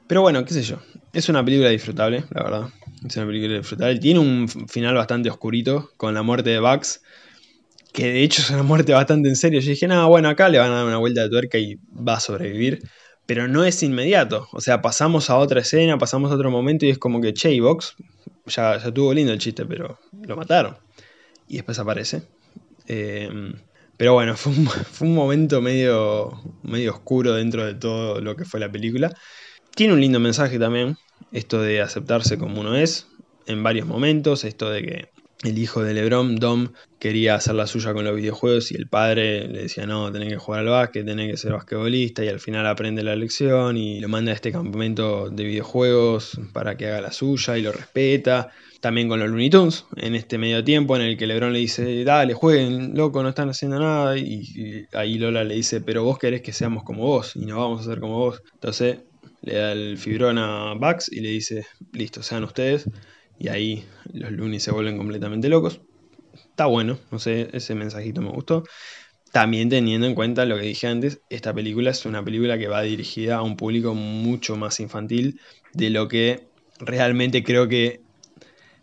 Pero 0.07 0.23
bueno, 0.23 0.43
qué 0.45 0.55
sé 0.55 0.63
yo. 0.63 0.79
Es 1.13 1.29
una 1.29 1.45
película 1.45 1.69
disfrutable, 1.69 2.25
la 2.31 2.43
verdad. 2.43 2.69
Es 3.07 3.15
una 3.17 3.27
película 3.27 3.59
disfrutable. 3.59 3.99
Tiene 3.99 4.21
un 4.21 4.49
final 4.49 4.95
bastante 4.95 5.29
oscurito 5.29 5.91
con 5.99 6.15
la 6.15 6.23
muerte 6.23 6.51
de 6.51 6.61
Bugs. 6.61 7.03
Que 7.99 8.13
de 8.13 8.23
hecho 8.23 8.43
es 8.43 8.51
una 8.51 8.63
muerte 8.63 8.93
bastante 8.93 9.29
en 9.29 9.35
serio. 9.35 9.59
Yo 9.59 9.71
dije, 9.71 9.89
no, 9.89 10.07
bueno, 10.07 10.29
acá 10.29 10.49
le 10.49 10.61
van 10.61 10.71
a 10.71 10.77
dar 10.77 10.85
una 10.85 10.99
vuelta 10.99 11.23
de 11.23 11.31
tuerca 11.31 11.59
y 11.59 11.81
va 11.91 12.15
a 12.15 12.21
sobrevivir. 12.21 12.79
Pero 13.27 13.49
no 13.49 13.65
es 13.65 13.83
inmediato. 13.83 14.47
O 14.53 14.61
sea, 14.61 14.81
pasamos 14.81 15.31
a 15.31 15.37
otra 15.37 15.63
escena, 15.63 15.99
pasamos 15.99 16.31
a 16.31 16.37
otro 16.37 16.49
momento 16.49 16.87
y 16.87 16.91
es 16.91 16.99
como 16.99 17.21
que, 17.21 17.35
che, 17.35 17.61
Box 17.61 17.97
ya, 18.47 18.79
ya 18.79 18.95
tuvo 18.95 19.13
lindo 19.13 19.33
el 19.33 19.41
chiste, 19.41 19.67
pero 19.67 19.99
lo 20.13 20.37
mataron. 20.37 20.77
Y 21.49 21.57
después 21.57 21.77
aparece. 21.81 22.23
Eh, 22.87 23.29
pero 23.97 24.13
bueno, 24.13 24.37
fue 24.37 24.53
un, 24.53 24.67
fue 24.69 25.09
un 25.09 25.17
momento 25.17 25.61
medio, 25.61 26.41
medio 26.63 26.93
oscuro 26.93 27.35
dentro 27.35 27.67
de 27.67 27.75
todo 27.75 28.21
lo 28.21 28.37
que 28.37 28.45
fue 28.45 28.61
la 28.61 28.71
película. 28.71 29.13
Tiene 29.75 29.95
un 29.95 30.01
lindo 30.01 30.21
mensaje 30.21 30.61
también, 30.61 30.97
esto 31.33 31.61
de 31.61 31.81
aceptarse 31.81 32.39
como 32.39 32.61
uno 32.61 32.77
es, 32.77 33.09
en 33.47 33.65
varios 33.65 33.89
momentos, 33.89 34.45
esto 34.45 34.71
de 34.71 34.83
que 34.83 35.18
el 35.45 35.57
hijo 35.59 35.83
de 35.83 35.95
Lebron, 35.95 36.37
Dom, 36.37 36.69
quería 36.99 37.37
hacer 37.37 37.55
la 37.55 37.67
suya 37.67 37.93
con 37.93 38.05
los 38.05 38.17
videojuegos 38.17 38.73
y 38.73 38.77
el 38.77 38.89
padre 38.89 39.47
le 39.47 39.63
decía, 39.63 39.87
no, 39.87 40.11
tenés 40.11 40.31
que 40.31 40.37
jugar 40.37 40.61
al 40.61 40.69
básquet, 40.69 41.07
tenés 41.07 41.31
que 41.31 41.37
ser 41.37 41.53
basquetbolista 41.53 42.25
y 42.25 42.29
al 42.29 42.41
final 42.41 42.67
aprende 42.67 43.05
la 43.05 43.15
lección 43.15 43.77
y 43.77 44.01
lo 44.01 44.09
manda 44.09 44.33
a 44.33 44.35
este 44.35 44.51
campamento 44.51 45.31
de 45.31 45.45
videojuegos 45.45 46.41
para 46.53 46.77
que 46.77 46.89
haga 46.89 47.01
la 47.01 47.13
suya 47.13 47.57
y 47.57 47.63
lo 47.63 47.73
respeta. 47.73 48.51
También 48.81 49.09
con 49.09 49.19
los 49.19 49.29
Looney 49.29 49.51
Tunes, 49.51 49.87
en 49.97 50.15
este 50.15 50.39
medio 50.39 50.63
tiempo 50.63 50.95
en 50.95 51.03
el 51.03 51.17
que 51.17 51.27
Lebron 51.27 51.53
le 51.53 51.59
dice, 51.59 52.05
dale, 52.05 52.35
jueguen, 52.35 52.97
loco, 52.97 53.25
no 53.25 53.31
están 53.31 53.49
haciendo 53.49 53.81
nada. 53.81 54.17
Y, 54.17 54.87
ahí 54.93 55.19
Lola 55.19 55.43
le 55.43 55.57
dice, 55.57 55.81
pero 55.81 56.05
vos 56.05 56.17
querés 56.19 56.43
que 56.43 56.53
seamos 56.53 56.85
como 56.85 57.05
vos 57.05 57.35
y 57.35 57.45
no 57.45 57.59
vamos 57.59 57.81
a 57.81 57.91
ser 57.91 57.99
como 57.99 58.19
vos. 58.19 58.41
Entonces 58.55 58.99
le 59.43 59.55
da 59.55 59.73
el 59.73 59.99
fibrón 59.99 60.39
a 60.39 60.75
Bugs 60.75 61.11
y 61.11 61.21
le 61.21 61.31
dice, 61.31 61.67
listo, 61.93 62.23
sean 62.23 62.45
ustedes. 62.45 62.89
Y 63.39 63.49
ahí 63.49 63.85
los 64.13 64.33
Looney 64.33 64.61
se 64.61 64.73
vuelven 64.73 64.97
completamente 64.97 65.49
locos. 65.49 65.81
Está 66.35 66.67
bueno, 66.67 66.99
no 67.11 67.19
sé, 67.19 67.49
ese 67.53 67.75
mensajito 67.75 68.21
me 68.21 68.31
gustó. 68.31 68.65
También 69.33 69.69
teniendo 69.69 70.07
en 70.07 70.15
cuenta 70.15 70.45
lo 70.47 70.57
que 70.57 70.63
dije 70.63 70.87
antes, 70.87 71.21
esta 71.29 71.53
película 71.53 71.91
es 71.91 72.07
una 72.07 72.25
película 72.25 72.59
que 72.59 72.69
va 72.69 72.83
dirigida 72.83 73.37
a 73.37 73.43
un 73.43 73.57
público 73.57 73.95
mucho 73.95 74.57
más 74.57 74.81
infantil 74.81 75.41
de 75.75 75.91
lo 75.91 76.09
que 76.09 76.49
realmente 76.81 77.45
creo 77.45 77.69
que 77.69 78.01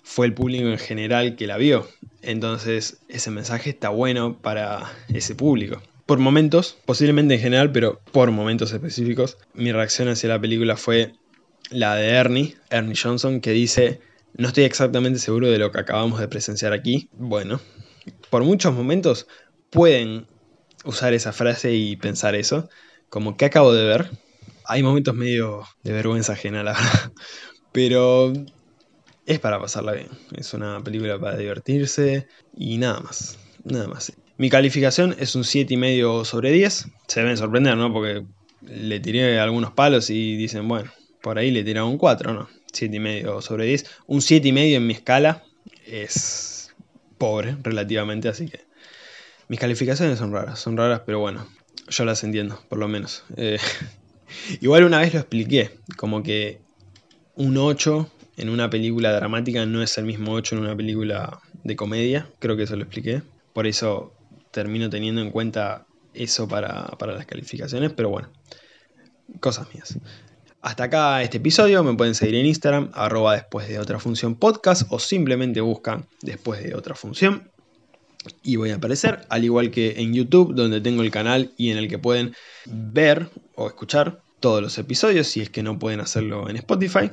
fue 0.03 0.27
el 0.27 0.33
público 0.33 0.67
en 0.67 0.77
general 0.77 1.35
que 1.35 1.47
la 1.47 1.57
vio. 1.57 1.87
Entonces 2.21 2.99
ese 3.09 3.31
mensaje 3.31 3.71
está 3.71 3.89
bueno 3.89 4.37
para 4.39 4.83
ese 5.09 5.33
público. 5.35 5.81
Por 6.05 6.19
momentos, 6.19 6.77
posiblemente 6.85 7.33
en 7.33 7.39
general, 7.41 7.71
pero 7.71 7.99
por 8.11 8.29
momentos 8.29 8.71
específicos, 8.71 9.39
mi 9.55 9.71
reacción 9.71 10.07
hacia 10.07 10.29
la 10.29 10.39
película 10.39 10.77
fue 10.77 11.13
la 11.71 11.95
de 11.95 12.09
Ernie, 12.09 12.55
Ernie 12.69 12.95
Johnson, 12.95 13.41
que 13.41 13.51
dice, 13.51 13.99
no 14.37 14.47
estoy 14.47 14.65
exactamente 14.65 15.19
seguro 15.19 15.49
de 15.49 15.57
lo 15.57 15.71
que 15.71 15.79
acabamos 15.79 16.19
de 16.19 16.27
presenciar 16.27 16.73
aquí. 16.73 17.09
Bueno, 17.13 17.59
por 18.29 18.43
muchos 18.43 18.73
momentos 18.73 19.27
pueden 19.69 20.27
usar 20.83 21.13
esa 21.13 21.31
frase 21.31 21.73
y 21.73 21.95
pensar 21.95 22.35
eso, 22.35 22.69
como 23.09 23.37
que 23.37 23.45
acabo 23.45 23.73
de 23.73 23.85
ver. 23.85 24.11
Hay 24.65 24.83
momentos 24.83 25.15
medio 25.15 25.63
de 25.83 25.93
vergüenza 25.93 26.33
ajena, 26.33 26.63
la 26.63 26.73
verdad. 26.73 27.11
Pero 27.71 28.33
es 29.25 29.39
para 29.39 29.59
pasarla 29.59 29.93
bien. 29.93 30.09
Es 30.35 30.53
una 30.53 30.83
película 30.83 31.19
para 31.19 31.37
divertirse 31.37 32.27
y 32.55 32.77
nada 32.77 32.99
más. 32.99 33.37
Nada 33.63 33.87
más. 33.87 34.13
Mi 34.37 34.49
calificación 34.49 35.15
es 35.19 35.35
un 35.35 35.43
7,5 35.43 36.25
sobre 36.25 36.51
10. 36.51 36.87
Se 37.07 37.21
deben 37.21 37.37
sorprender, 37.37 37.77
¿no? 37.77 37.91
Porque 37.93 38.25
le 38.61 38.99
tiré 38.99 39.39
algunos 39.39 39.71
palos 39.71 40.09
y 40.09 40.35
dicen, 40.35 40.67
bueno, 40.67 40.91
por 41.21 41.37
ahí 41.37 41.51
le 41.51 41.63
tiraba 41.63 41.87
un 41.87 41.97
4, 41.97 42.33
¿no? 42.33 42.49
7,5 42.75 43.41
sobre 43.41 43.65
10. 43.65 43.85
Un 44.07 44.19
7,5 44.19 44.75
en 44.75 44.87
mi 44.87 44.93
escala 44.93 45.43
es 45.85 46.75
pobre 47.17 47.57
relativamente, 47.63 48.27
así 48.27 48.47
que 48.47 48.65
mis 49.47 49.59
calificaciones 49.59 50.19
son 50.19 50.31
raras, 50.31 50.59
son 50.59 50.75
raras, 50.77 51.01
pero 51.05 51.19
bueno, 51.19 51.47
yo 51.87 52.05
las 52.05 52.23
entiendo, 52.23 52.59
por 52.69 52.79
lo 52.79 52.87
menos. 52.87 53.23
Eh, 53.37 53.59
igual 54.61 54.83
una 54.83 54.99
vez 54.99 55.13
lo 55.13 55.19
expliqué, 55.19 55.71
como 55.97 56.23
que 56.23 56.59
un 57.35 57.57
8 57.57 58.09
en 58.37 58.49
una 58.49 58.69
película 58.69 59.13
dramática 59.13 59.65
no 59.65 59.81
es 59.81 59.97
el 59.97 60.05
mismo 60.05 60.33
8 60.33 60.55
en 60.55 60.61
una 60.61 60.75
película 60.75 61.41
de 61.63 61.75
comedia, 61.75 62.29
creo 62.39 62.57
que 62.57 62.63
eso 62.63 62.75
lo 62.75 62.83
expliqué. 62.83 63.21
Por 63.53 63.67
eso 63.67 64.13
termino 64.51 64.89
teniendo 64.89 65.21
en 65.21 65.31
cuenta 65.31 65.85
eso 66.13 66.47
para, 66.47 66.95
las 66.99 67.25
calificaciones, 67.25 67.91
pero 67.93 68.09
bueno, 68.09 68.29
cosas 69.39 69.73
mías. 69.73 69.97
Hasta 70.65 70.85
acá 70.85 71.21
este 71.21 71.37
episodio, 71.37 71.83
me 71.83 71.93
pueden 71.93 72.15
seguir 72.15 72.33
en 72.33 72.47
Instagram, 72.47 72.89
arroba 72.95 73.35
después 73.35 73.67
de 73.67 73.77
otra 73.77 73.99
función 73.99 74.33
podcast 74.33 74.87
o 74.89 74.97
simplemente 74.97 75.61
buscan 75.61 76.07
después 76.23 76.63
de 76.63 76.73
otra 76.73 76.95
función 76.95 77.51
y 78.41 78.55
voy 78.55 78.71
a 78.71 78.77
aparecer, 78.77 79.27
al 79.29 79.43
igual 79.43 79.69
que 79.69 80.01
en 80.01 80.15
YouTube, 80.15 80.55
donde 80.55 80.81
tengo 80.81 81.03
el 81.03 81.11
canal 81.11 81.53
y 81.55 81.69
en 81.69 81.77
el 81.77 81.87
que 81.87 81.99
pueden 81.99 82.33
ver 82.65 83.29
o 83.53 83.67
escuchar 83.67 84.23
todos 84.39 84.59
los 84.59 84.75
episodios, 84.79 85.27
si 85.27 85.41
es 85.41 85.51
que 85.51 85.61
no 85.61 85.77
pueden 85.77 85.99
hacerlo 85.99 86.49
en 86.49 86.55
Spotify. 86.55 87.11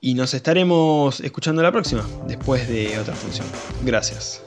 Y 0.00 0.14
nos 0.14 0.32
estaremos 0.32 1.18
escuchando 1.18 1.60
la 1.60 1.72
próxima, 1.72 2.08
después 2.28 2.68
de 2.68 2.96
otra 3.00 3.16
función. 3.16 3.48
Gracias. 3.84 4.44